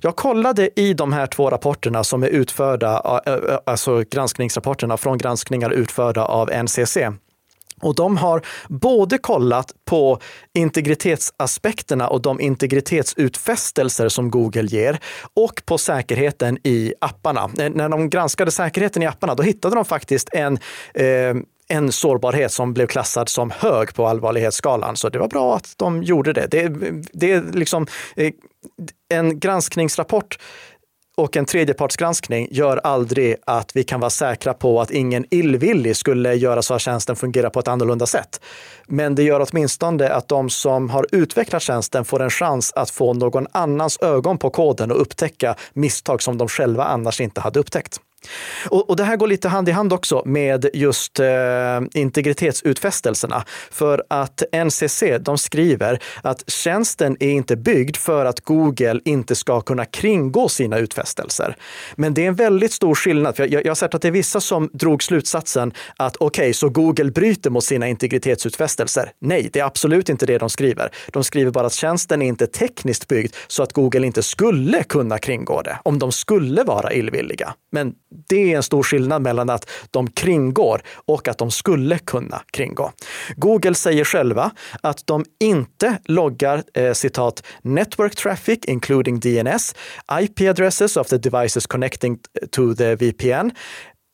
Jag 0.00 0.16
kollade 0.16 0.80
i 0.80 0.94
de 0.94 1.12
här 1.12 1.26
två 1.26 1.50
rapporterna 1.50 2.04
som 2.04 2.22
är 2.22 2.28
utförda, 2.28 3.20
äh, 3.26 3.32
äh, 3.34 3.58
alltså 3.66 4.04
granskningsrapporterna 4.10 4.96
från 4.96 5.18
granskningar 5.18 5.70
utförda 5.70 6.24
av 6.24 6.50
NCC 6.50 6.98
och 7.82 7.94
de 7.94 8.16
har 8.16 8.42
både 8.68 9.18
kollat 9.18 9.72
på 9.84 10.18
integritetsaspekterna 10.54 12.08
och 12.08 12.22
de 12.22 12.40
integritetsutfästelser 12.40 14.08
som 14.08 14.30
Google 14.30 14.66
ger 14.66 14.98
och 15.34 15.62
på 15.66 15.78
säkerheten 15.78 16.58
i 16.64 16.94
apparna. 17.00 17.50
Eh, 17.58 17.70
när 17.70 17.88
de 17.88 18.10
granskade 18.10 18.50
säkerheten 18.50 19.02
i 19.02 19.06
apparna, 19.06 19.34
då 19.34 19.42
hittade 19.42 19.74
de 19.74 19.84
faktiskt 19.84 20.28
en 20.32 20.58
eh, 20.94 21.34
en 21.68 21.92
sårbarhet 21.92 22.52
som 22.52 22.74
blev 22.74 22.86
klassad 22.86 23.28
som 23.28 23.50
hög 23.50 23.94
på 23.94 24.06
allvarlighetsskalan. 24.06 24.96
Så 24.96 25.08
det 25.08 25.18
var 25.18 25.28
bra 25.28 25.56
att 25.56 25.74
de 25.76 26.02
gjorde 26.02 26.32
det. 26.32 26.46
Det, 26.50 26.68
det 27.12 27.32
är 27.32 27.42
liksom 27.52 27.86
eh, 28.16 28.32
en 29.08 29.40
granskningsrapport 29.40 30.38
och 31.16 31.36
en 31.36 31.44
tredjepartsgranskning 31.44 32.48
gör 32.50 32.76
aldrig 32.76 33.36
att 33.46 33.76
vi 33.76 33.84
kan 33.84 34.00
vara 34.00 34.10
säkra 34.10 34.54
på 34.54 34.80
att 34.80 34.90
ingen 34.90 35.24
illvillig 35.30 35.96
skulle 35.96 36.34
göra 36.34 36.62
så 36.62 36.74
att 36.74 36.80
tjänsten 36.80 37.16
fungerar 37.16 37.50
på 37.50 37.60
ett 37.60 37.68
annorlunda 37.68 38.06
sätt. 38.06 38.40
Men 38.86 39.14
det 39.14 39.22
gör 39.22 39.46
åtminstone 39.50 40.08
att 40.08 40.28
de 40.28 40.50
som 40.50 40.90
har 40.90 41.06
utvecklat 41.12 41.62
tjänsten 41.62 42.04
får 42.04 42.22
en 42.22 42.30
chans 42.30 42.72
att 42.72 42.90
få 42.90 43.14
någon 43.14 43.46
annans 43.52 43.98
ögon 44.00 44.38
på 44.38 44.50
koden 44.50 44.90
och 44.90 45.00
upptäcka 45.00 45.56
misstag 45.72 46.22
som 46.22 46.38
de 46.38 46.48
själva 46.48 46.84
annars 46.84 47.20
inte 47.20 47.40
hade 47.40 47.60
upptäckt. 47.60 48.00
Och, 48.68 48.90
och, 48.90 48.96
det 48.96 49.04
här 49.04 49.16
går 49.16 49.26
lite 49.26 49.48
hand 49.48 49.68
i 49.68 49.72
hand 49.72 49.92
också 49.92 50.22
med 50.26 50.66
just 50.74 51.20
eh, 51.20 51.26
integritetsutfästelserna. 51.94 53.44
För 53.70 54.04
att 54.08 54.42
NCC, 54.64 55.02
de 55.20 55.38
skriver 55.38 56.02
att 56.22 56.50
tjänsten 56.50 57.16
är 57.20 57.30
inte 57.30 57.56
byggd 57.56 57.96
för 57.96 58.24
att 58.24 58.40
Google 58.40 59.00
inte 59.04 59.34
ska 59.34 59.60
kunna 59.60 59.84
kringgå 59.84 60.48
sina 60.48 60.78
utfästelser. 60.78 61.56
Men 61.94 62.14
det 62.14 62.24
är 62.24 62.28
en 62.28 62.34
väldigt 62.34 62.72
stor 62.72 62.94
skillnad. 62.94 63.36
För 63.36 63.52
jag, 63.52 63.64
jag 63.64 63.70
har 63.70 63.74
sett 63.74 63.94
att 63.94 64.02
det 64.02 64.08
är 64.08 64.12
vissa 64.12 64.40
som 64.40 64.70
drog 64.72 65.02
slutsatsen 65.02 65.72
att 65.96 66.16
okej, 66.16 66.42
okay, 66.42 66.52
så 66.52 66.68
Google 66.68 67.10
bryter 67.10 67.50
mot 67.50 67.64
sina 67.64 67.88
integritetsutfästelser. 67.88 69.12
Nej, 69.18 69.50
det 69.52 69.60
är 69.60 69.64
absolut 69.64 70.08
inte 70.08 70.26
det 70.26 70.38
de 70.38 70.50
skriver. 70.50 70.90
De 71.12 71.24
skriver 71.24 71.50
bara 71.50 71.66
att 71.66 71.72
tjänsten 71.72 72.22
är 72.22 72.26
inte 72.26 72.46
tekniskt 72.46 73.08
byggd 73.08 73.34
så 73.46 73.62
att 73.62 73.72
Google 73.72 74.06
inte 74.06 74.22
skulle 74.22 74.82
kunna 74.82 75.18
kringgå 75.18 75.62
det 75.62 75.78
om 75.82 75.98
de 75.98 76.12
skulle 76.12 76.64
vara 76.64 76.92
illvilliga. 76.92 77.54
Men 77.72 77.94
det 78.28 78.52
är 78.52 78.56
en 78.56 78.62
stor 78.62 78.82
skillnad 78.82 79.22
mellan 79.22 79.50
att 79.50 79.70
de 79.90 80.10
kringgår 80.10 80.82
och 81.06 81.28
att 81.28 81.38
de 81.38 81.50
skulle 81.50 81.98
kunna 81.98 82.42
kringgå. 82.52 82.92
Google 83.36 83.74
säger 83.74 84.04
själva 84.04 84.50
att 84.80 85.06
de 85.06 85.24
inte 85.40 85.98
loggar 86.04 86.62
eh, 86.74 86.92
citat 86.92 87.42
“network 87.62 88.16
traffic 88.16 88.58
including 88.64 89.20
DNS, 89.20 89.74
IP 90.20 90.40
addresses 90.40 90.96
of 90.96 91.08
the 91.08 91.18
devices 91.18 91.66
connecting 91.66 92.12
eh, 92.12 92.48
to 92.48 92.74
the 92.74 92.96
VPN, 92.96 93.46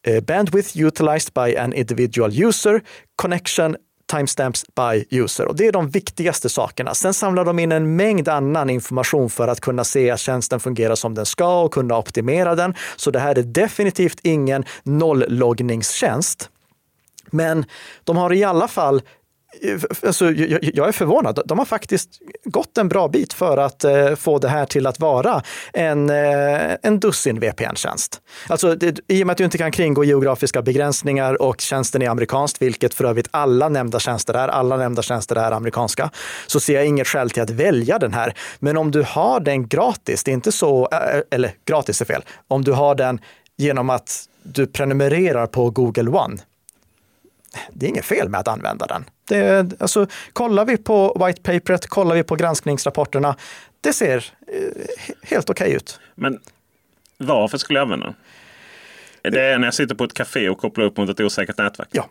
uh, 0.08 0.14
eh, 0.14 0.20
bandwidth 0.20 0.76
utilized 0.76 1.34
by 1.34 1.56
an 1.56 1.72
individual 1.72 2.44
user, 2.44 2.80
connection 3.22 3.76
timestamps 4.08 4.64
by 4.74 5.18
user. 5.18 5.46
Och 5.46 5.56
det 5.56 5.66
är 5.66 5.72
de 5.72 5.88
viktigaste 5.90 6.48
sakerna. 6.48 6.94
Sen 6.94 7.14
samlar 7.14 7.44
de 7.44 7.58
in 7.58 7.72
en 7.72 7.96
mängd 7.96 8.28
annan 8.28 8.70
information 8.70 9.30
för 9.30 9.48
att 9.48 9.60
kunna 9.60 9.84
se 9.84 10.10
att 10.10 10.20
tjänsten 10.20 10.60
fungerar 10.60 10.94
som 10.94 11.14
den 11.14 11.26
ska 11.26 11.60
och 11.60 11.72
kunna 11.72 11.98
optimera 11.98 12.54
den. 12.54 12.74
Så 12.96 13.10
det 13.10 13.18
här 13.18 13.38
är 13.38 13.42
definitivt 13.42 14.20
ingen 14.22 14.64
nollloggningstjänst. 14.82 16.50
Men 17.30 17.64
de 18.04 18.16
har 18.16 18.32
i 18.32 18.44
alla 18.44 18.68
fall 18.68 19.02
Alltså, 20.06 20.30
jag, 20.30 20.70
jag, 20.74 20.88
är 20.88 20.92
förvånad. 20.92 21.40
De 21.44 21.58
har 21.58 21.66
faktiskt 21.66 22.08
gått 22.44 22.78
en 22.78 22.88
bra 22.88 23.08
bit 23.08 23.32
för 23.32 23.56
att 23.56 23.84
eh, 23.84 24.14
få 24.14 24.38
det 24.38 24.48
här 24.48 24.66
till 24.66 24.86
att 24.86 25.00
vara 25.00 25.42
en, 25.72 26.10
eh, 26.10 26.74
en 26.82 27.00
dussin 27.00 27.40
VPN-tjänst. 27.40 28.20
Alltså, 28.48 28.74
det, 28.74 29.00
I 29.08 29.22
och 29.22 29.26
med 29.26 29.32
att 29.32 29.38
du 29.38 29.44
inte 29.44 29.58
kan 29.58 29.72
kringgå 29.72 30.04
geografiska 30.04 30.62
begränsningar 30.62 31.42
och 31.42 31.60
tjänsten 31.60 32.02
är 32.02 32.08
amerikanskt, 32.08 32.62
vilket 32.62 32.94
för 32.94 33.04
övrigt 33.04 33.28
alla 33.30 33.68
nämnda 33.68 33.98
tjänster 33.98 34.34
är, 34.34 34.48
alla 34.48 34.76
nämnda 34.76 35.02
tjänster 35.02 35.36
är 35.36 35.52
amerikanska, 35.52 36.10
så 36.46 36.60
ser 36.60 36.74
jag 36.74 36.86
inget 36.86 37.06
skäl 37.06 37.30
till 37.30 37.42
att 37.42 37.50
välja 37.50 37.98
den 37.98 38.12
här. 38.12 38.34
Men 38.58 38.76
om 38.76 38.90
du 38.90 39.02
har 39.02 39.40
den 39.40 39.68
gratis, 39.68 40.24
det 40.24 40.30
är 40.30 40.32
inte 40.32 40.52
så, 40.52 40.88
eh, 40.92 40.98
eh, 40.98 41.22
eller 41.30 41.52
gratis 41.64 42.00
är 42.00 42.04
fel, 42.04 42.22
om 42.48 42.64
du 42.64 42.72
har 42.72 42.94
den 42.94 43.20
genom 43.56 43.90
att 43.90 44.24
du 44.42 44.66
prenumererar 44.66 45.46
på 45.46 45.70
Google 45.70 46.10
One, 46.10 46.38
det 47.72 47.86
är 47.86 47.90
inget 47.90 48.04
fel 48.04 48.28
med 48.28 48.40
att 48.40 48.48
använda 48.48 48.86
den. 48.86 49.04
Det, 49.28 49.72
alltså, 49.82 50.06
kollar 50.32 50.64
vi 50.64 50.76
på 50.76 51.26
white 51.26 51.42
paperet, 51.42 51.86
kollar 51.86 52.14
vi 52.14 52.22
på 52.22 52.36
granskningsrapporterna, 52.36 53.36
det 53.80 53.92
ser 53.92 54.16
eh, 54.16 54.62
helt 55.22 55.50
okej 55.50 55.64
okay 55.64 55.76
ut. 55.76 56.00
Men 56.14 56.38
varför 57.18 57.58
skulle 57.58 57.78
jag 57.78 57.84
använda 57.84 58.06
den? 58.06 58.14
Det 59.32 59.40
är 59.40 59.58
när 59.58 59.66
jag 59.66 59.74
sitter 59.74 59.94
på 59.94 60.04
ett 60.04 60.14
café 60.14 60.48
och 60.48 60.58
kopplar 60.58 60.84
upp 60.84 60.96
mot 60.96 61.10
ett 61.10 61.20
osäkert 61.20 61.58
nätverk? 61.58 61.88
Ja. 61.90 62.08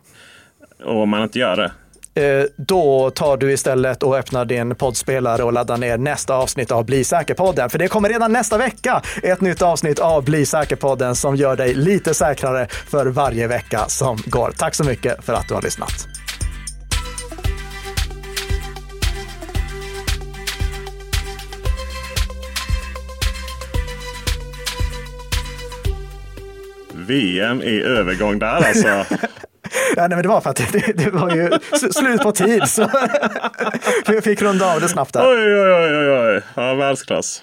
Och 0.84 1.02
om 1.02 1.08
man 1.08 1.22
inte 1.22 1.38
gör 1.38 1.56
det? 1.56 1.72
Eh, 2.18 2.44
då 2.56 3.10
tar 3.10 3.36
du 3.36 3.52
istället 3.52 4.02
och 4.02 4.16
öppnar 4.18 4.44
din 4.44 4.74
poddspelare 4.74 5.42
och 5.42 5.52
laddar 5.52 5.76
ner 5.76 5.98
nästa 5.98 6.34
avsnitt 6.34 6.70
av 6.70 6.84
Bli 6.84 7.04
säker-podden. 7.04 7.70
För 7.70 7.78
det 7.78 7.88
kommer 7.88 8.08
redan 8.08 8.32
nästa 8.32 8.58
vecka 8.58 9.02
ett 9.22 9.40
nytt 9.40 9.62
avsnitt 9.62 9.98
av 9.98 10.24
Bli 10.24 10.46
säker-podden 10.46 11.14
som 11.14 11.36
gör 11.36 11.56
dig 11.56 11.74
lite 11.74 12.14
säkrare 12.14 12.66
för 12.70 13.06
varje 13.06 13.46
vecka 13.46 13.84
som 13.88 14.18
går. 14.26 14.52
Tack 14.58 14.74
så 14.74 14.84
mycket 14.84 15.24
för 15.24 15.32
att 15.32 15.48
du 15.48 15.54
har 15.54 15.62
lyssnat. 15.62 16.08
VM 26.92 27.62
i 27.62 27.80
övergång 27.82 28.38
där 28.38 28.46
alltså. 28.46 29.04
Ja, 29.96 30.02
nej, 30.02 30.08
men 30.08 30.22
det 30.22 30.28
var 30.28 30.40
för 30.40 30.50
att 30.50 30.56
det, 30.56 30.92
det 30.96 31.10
var 31.10 31.30
ju 31.30 31.50
slut 31.92 32.22
på 32.22 32.32
tid. 32.32 32.68
Så 32.68 32.90
vi 34.06 34.20
fick 34.20 34.42
runda 34.42 34.74
av 34.74 34.80
det 34.80 34.88
snabbt 34.88 35.12
där. 35.12 35.20
Oj, 35.30 35.38
oj, 35.38 35.72
oj, 35.72 35.96
oj, 35.96 36.34
oj. 36.34 36.42
Ja, 36.54 36.74
världsklass. 36.74 37.42